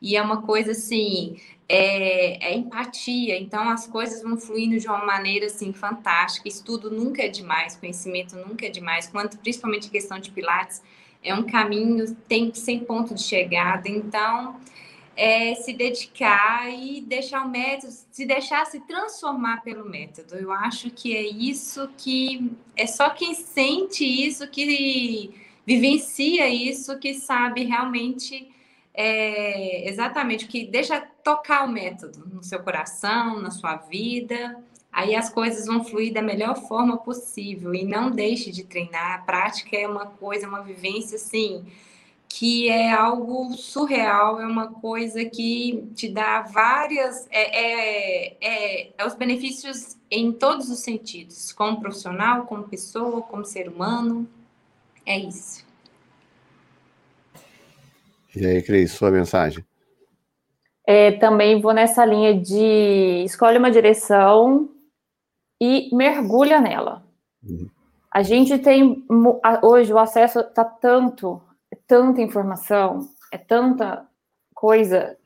[0.00, 1.36] E é uma coisa assim,
[1.68, 6.48] é, é, empatia, então as coisas vão fluindo de uma maneira assim fantástica.
[6.48, 10.82] Estudo nunca é demais, conhecimento nunca é demais, quanto principalmente a questão de Pilates,
[11.22, 13.88] é um caminho, tem sem ponto de chegada.
[13.88, 14.56] Então,
[15.16, 20.34] é se dedicar e deixar o método, se deixar se transformar pelo método.
[20.36, 25.30] Eu acho que é isso que é só quem sente isso, que
[25.66, 28.50] vivencia isso, que sabe realmente
[28.94, 34.58] é, exatamente o que deixa tocar o método no seu coração, na sua vida.
[34.92, 39.14] Aí as coisas vão fluir da melhor forma possível e não deixe de treinar.
[39.14, 41.64] A prática é uma coisa, uma vivência assim
[42.32, 47.26] que é algo surreal, é uma coisa que te dá várias.
[47.28, 53.44] É, é, é, é, os benefícios em todos os sentidos, como profissional, como pessoa, como
[53.44, 54.28] ser humano.
[55.04, 55.66] É isso.
[58.34, 59.64] E aí, Cris, sua mensagem?
[60.86, 64.70] É, também vou nessa linha de escolhe uma direção
[65.60, 67.04] e mergulha nela.
[67.42, 67.68] Uhum.
[68.08, 69.04] A gente tem
[69.62, 71.42] hoje o acesso está tanto
[71.90, 74.06] tanta informação, é tanta
[74.54, 75.16] coisa.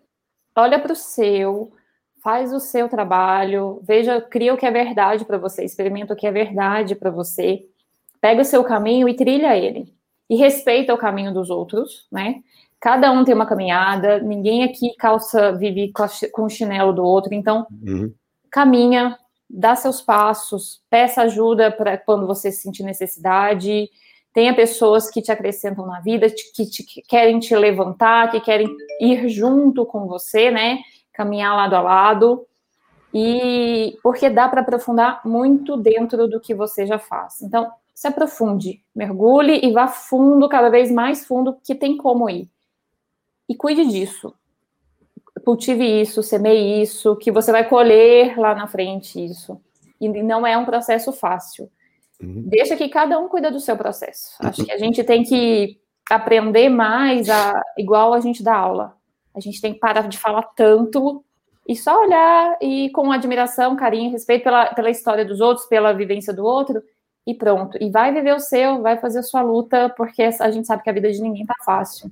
[0.56, 1.74] Olha para o seu,
[2.22, 6.26] faz o seu trabalho, veja, cria o que é verdade para você, experimenta o que
[6.26, 7.66] é verdade para você,
[8.18, 9.94] pega o seu caminho e trilha ele.
[10.30, 12.42] E respeita o caminho dos outros, né?
[12.80, 15.92] Cada um tem uma caminhada, ninguém aqui calça, vive
[16.32, 18.10] com o chinelo do outro, então uhum.
[18.50, 19.18] caminha,
[19.50, 23.90] dá seus passos, peça ajuda para quando você sentir necessidade,
[24.34, 28.68] tenha pessoas que te acrescentam na vida, que, te, que querem te levantar, que querem
[29.00, 30.80] ir junto com você, né?
[31.12, 32.46] Caminhar lado a lado.
[33.14, 37.40] E porque dá para aprofundar muito dentro do que você já faz.
[37.42, 42.50] Então, se aprofunde, mergulhe e vá fundo, cada vez mais fundo, que tem como ir.
[43.48, 44.34] E cuide disso.
[45.44, 49.60] Cultive isso, semeie isso, que você vai colher lá na frente isso.
[50.00, 51.70] E não é um processo fácil.
[52.22, 52.44] Uhum.
[52.46, 54.36] Deixa que cada um cuida do seu processo.
[54.40, 55.78] Acho que a gente tem que
[56.10, 58.96] aprender mais a, igual a gente dá aula.
[59.34, 61.24] A gente tem que parar de falar tanto
[61.66, 66.32] e só olhar e com admiração, carinho, respeito pela, pela história dos outros, pela vivência
[66.32, 66.82] do outro
[67.26, 67.78] e pronto.
[67.80, 70.90] E vai viver o seu, vai fazer a sua luta, porque a gente sabe que
[70.90, 72.10] a vida de ninguém tá fácil.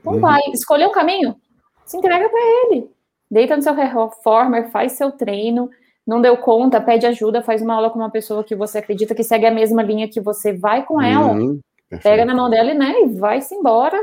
[0.00, 0.20] Então uhum.
[0.20, 1.36] vai, escolher um caminho,
[1.84, 2.90] se entrega para ele.
[3.30, 5.70] Deita no seu reformer, faz seu treino,
[6.06, 9.22] não deu conta, pede ajuda, faz uma aula com uma pessoa que você acredita que
[9.22, 11.60] segue a mesma linha que você, vai com ela, uhum,
[12.02, 13.98] pega na mão dela né, e vai-se embora.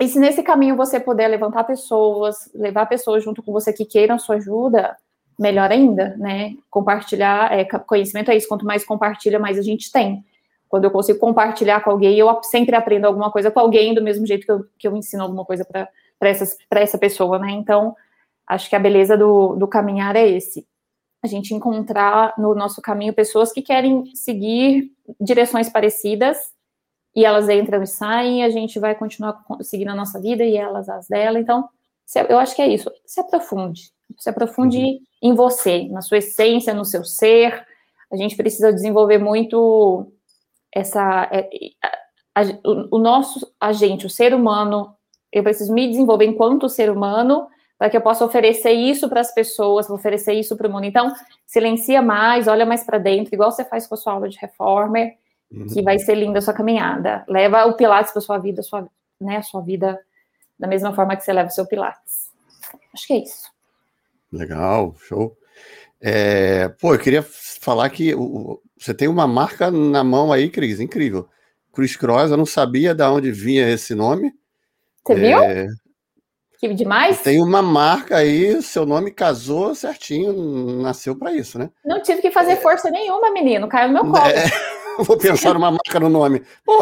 [0.00, 4.18] E se nesse caminho você puder levantar pessoas, levar pessoas junto com você que queiram
[4.18, 4.96] sua ajuda,
[5.38, 6.54] melhor ainda, né?
[6.68, 10.24] Compartilhar, é, conhecimento é isso, quanto mais compartilha, mais a gente tem.
[10.68, 14.26] Quando eu consigo compartilhar com alguém, eu sempre aprendo alguma coisa com alguém, do mesmo
[14.26, 17.52] jeito que eu, que eu ensino alguma coisa para essa pessoa, né?
[17.52, 17.94] Então,
[18.48, 20.66] acho que a beleza do, do caminhar é esse
[21.24, 26.52] a gente encontrar no nosso caminho pessoas que querem seguir direções parecidas
[27.16, 30.54] e elas entram e saem, e a gente vai continuar seguindo a nossa vida e
[30.54, 31.40] elas as dela.
[31.40, 31.66] Então,
[32.28, 32.90] eu acho que é isso.
[33.06, 33.90] Se aprofunde.
[34.18, 35.00] Se aprofunde uhum.
[35.22, 37.64] em você, na sua essência, no seu ser.
[38.12, 40.12] A gente precisa desenvolver muito
[40.74, 41.26] essa.
[41.32, 41.48] É,
[42.34, 42.44] a, a,
[42.90, 44.94] o nosso agente, o ser humano.
[45.32, 47.48] Eu preciso me desenvolver enquanto ser humano
[47.78, 50.84] para que eu possa oferecer isso para as pessoas, oferecer isso para o mundo.
[50.84, 51.12] Então,
[51.46, 55.16] silencia mais, olha mais para dentro, igual você faz com a sua aula de reformer,
[55.50, 55.66] uhum.
[55.66, 57.24] que vai ser linda a sua caminhada.
[57.28, 58.88] Leva o Pilates para sua vida, sua,
[59.20, 59.98] né, a sua vida
[60.58, 62.30] da mesma forma que você leva o seu Pilates.
[62.92, 63.52] Acho que é isso.
[64.32, 65.36] Legal, show.
[66.00, 70.80] É, pô, eu queria falar que o, você tem uma marca na mão aí, Cris,
[70.80, 71.28] incrível.
[71.72, 74.32] Cruz Cross, eu não sabia de onde vinha esse nome.
[75.04, 75.68] Você é, viu?
[76.64, 77.20] Que demais?
[77.20, 80.32] Tem uma marca aí, seu nome casou certinho,
[80.80, 81.68] nasceu para isso, né?
[81.84, 84.24] Não tive que fazer força nenhuma, menino, caiu no meu colo.
[84.26, 84.46] É,
[85.04, 86.42] vou pensar numa marca no nome.
[86.64, 86.78] Pô,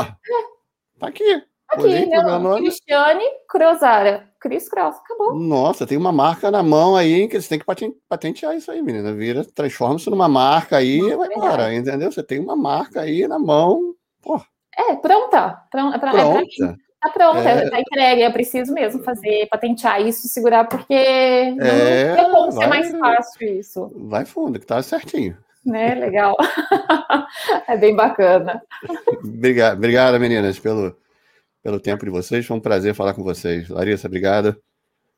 [1.01, 1.43] tá aqui.
[1.69, 2.61] Aqui, meu, meu nome.
[2.61, 4.31] Cristiane Cruzara.
[4.39, 5.35] Cris Cross, acabou.
[5.35, 9.13] Nossa, tem uma marca na mão aí que você tem que patentear isso aí, menina.
[9.13, 12.13] Vira, transforma isso numa marca aí e vai embora, entendeu?
[12.13, 13.97] Você tem uma marca aí na mão.
[14.23, 14.41] Pô.
[14.79, 15.61] É, pronta.
[15.73, 15.99] Pronta.
[15.99, 16.77] pronta.
[17.03, 17.69] Tá pronta, é...
[17.69, 18.23] tá entregue.
[18.23, 22.15] Eu preciso mesmo fazer, patentear isso, segurar, porque não é...
[22.15, 23.93] tem como ser mais fácil isso.
[23.97, 25.37] Vai fundo, que tá certinho.
[25.67, 26.37] Né, legal.
[27.69, 28.63] é bem bacana.
[29.23, 30.97] obrigado, obrigada, meninas, pelo,
[31.63, 32.47] pelo tempo de vocês.
[32.47, 33.69] Foi um prazer falar com vocês.
[33.69, 34.57] Larissa, obrigada.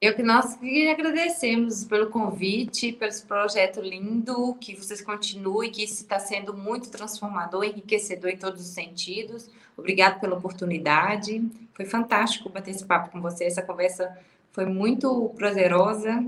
[0.04, 6.02] Eu que nós que agradecemos pelo convite, pelo projeto lindo, que vocês continuem, que isso
[6.02, 9.48] está sendo muito transformador, enriquecedor em todos os sentidos.
[9.74, 11.42] Obrigado pela oportunidade.
[11.72, 13.44] Foi fantástico bater esse papo com você.
[13.44, 14.14] Essa conversa
[14.52, 16.22] foi muito prazerosa.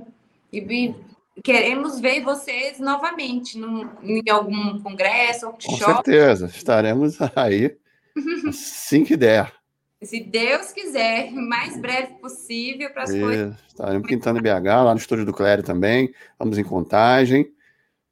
[0.51, 0.95] E
[1.45, 5.85] queremos ver vocês novamente num, em algum congresso, workshop.
[5.85, 7.77] Com certeza, estaremos aí
[8.49, 9.53] assim que der.
[10.07, 13.55] Se Deus quiser, o mais breve possível para as coisas.
[13.69, 16.13] Estaremos pintando em BH, lá no estúdio do Clério também.
[16.39, 17.53] Vamos em contagem.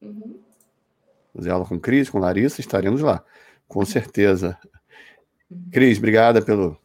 [0.03, 0.39] Uhum.
[1.35, 3.25] Fazer aula com Cris, com Larissa, estaremos lá,
[3.67, 4.59] com certeza.
[5.51, 5.71] Uhum.
[5.73, 6.77] Cris, obrigada pelo.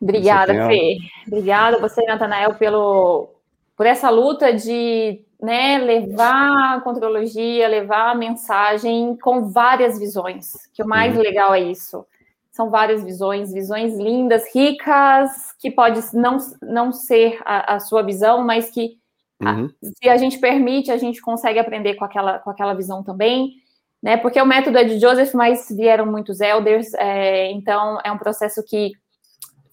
[0.00, 0.96] Obrigada, Fê.
[1.26, 3.34] Obrigada você, Natanael, pelo,
[3.76, 10.82] por essa luta de né, levar a contrologia, levar a mensagem com várias visões, que
[10.82, 11.22] o mais uhum.
[11.22, 12.06] legal é isso.
[12.50, 18.44] São várias visões, visões lindas, ricas, que pode não, não ser a, a sua visão,
[18.44, 18.96] mas que
[19.40, 19.66] uhum.
[19.66, 23.54] a, se a gente permite, a gente consegue aprender com aquela, com aquela visão também.
[24.02, 28.16] Né, porque o método é de Joseph, mas vieram muitos elders, é, então é um
[28.16, 28.92] processo que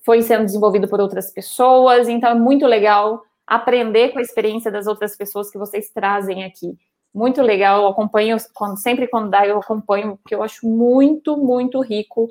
[0.06, 4.86] foi sendo desenvolvido por outras pessoas, então é muito legal aprender com a experiência das
[4.86, 6.78] outras pessoas que vocês trazem aqui.
[7.16, 11.82] Muito legal, eu acompanho, quando, sempre quando dá, eu acompanho, porque eu acho muito, muito
[11.82, 12.28] rico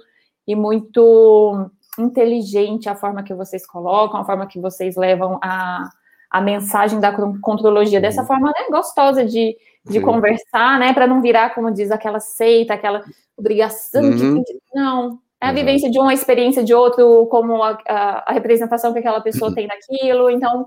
[0.47, 5.89] e muito inteligente a forma que vocês colocam, a forma que vocês levam a,
[6.31, 8.27] a mensagem da contrologia dessa uhum.
[8.27, 10.93] forma né, gostosa de, de conversar, né?
[10.93, 13.03] Para não virar, como diz, aquela seita, aquela
[13.37, 14.43] obrigação uhum.
[14.43, 14.61] de.
[14.75, 15.19] Não.
[15.41, 19.21] É a vivência de uma experiência de outro, como a, a, a representação que aquela
[19.21, 20.31] pessoa tem daquilo.
[20.31, 20.67] Então,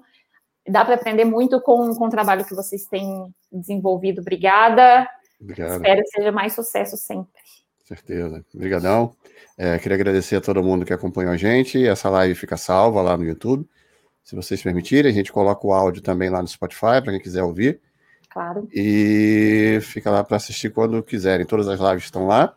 [0.67, 4.21] dá para aprender muito com, com o trabalho que vocês têm desenvolvido.
[4.21, 5.09] Obrigada.
[5.41, 5.77] Obrigado.
[5.77, 7.41] Espero que seja mais sucesso sempre.
[7.89, 8.45] Certeza.
[8.53, 9.15] Obrigadão.
[9.57, 11.83] É, queria agradecer a todo mundo que acompanhou a gente.
[11.87, 13.67] Essa live fica salva lá no YouTube.
[14.23, 17.41] Se vocês permitirem, a gente coloca o áudio também lá no Spotify para quem quiser
[17.41, 17.81] ouvir.
[18.29, 18.67] Claro.
[18.71, 21.47] E fica lá para assistir quando quiserem.
[21.47, 22.53] Todas as lives estão lá.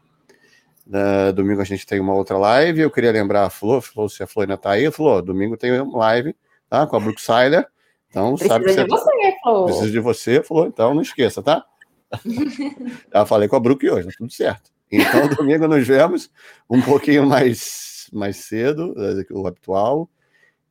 [0.87, 2.83] Uh, domingo a gente tem uma outra live.
[2.83, 4.91] Eu queria lembrar a Flor, Flor se a Flor ainda está aí.
[4.91, 6.37] Flor, domingo tem uma live
[6.69, 7.67] tá, com a Brooke Siler.
[8.11, 9.65] Então, Precisa sabe que de você, falou.
[9.65, 11.65] Precisa de você, falou, então não esqueça, tá?
[13.11, 14.72] Já falei com a Brook hoje, tá tudo certo.
[14.93, 16.31] Então, domingo nos vemos
[16.69, 20.09] um pouquinho mais, mais cedo, eh, o habitual.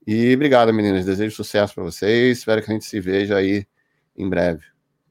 [0.05, 1.05] E obrigado, meninas.
[1.05, 2.37] Desejo sucesso para vocês.
[2.37, 3.65] Espero que a gente se veja aí
[4.15, 4.63] em breve.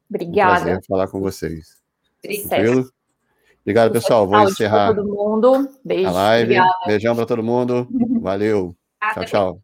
[0.09, 0.61] Obrigada.
[0.61, 1.81] Um prazer falar com vocês.
[2.21, 2.89] Tranquilo?
[3.61, 4.27] Obrigado, pessoal.
[4.27, 5.69] Vou encerrar todo mundo.
[5.83, 6.07] Beijo.
[6.07, 6.43] a live.
[6.43, 6.85] Obrigada.
[6.87, 7.87] Beijão para todo mundo.
[8.21, 8.75] Valeu.
[9.13, 9.61] Tchau, tchau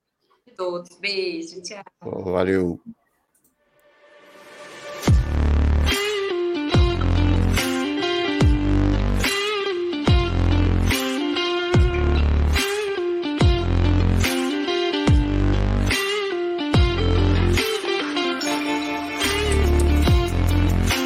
[0.57, 0.97] todos.
[0.99, 1.83] Beijo, tchau.
[2.01, 2.81] Valeu.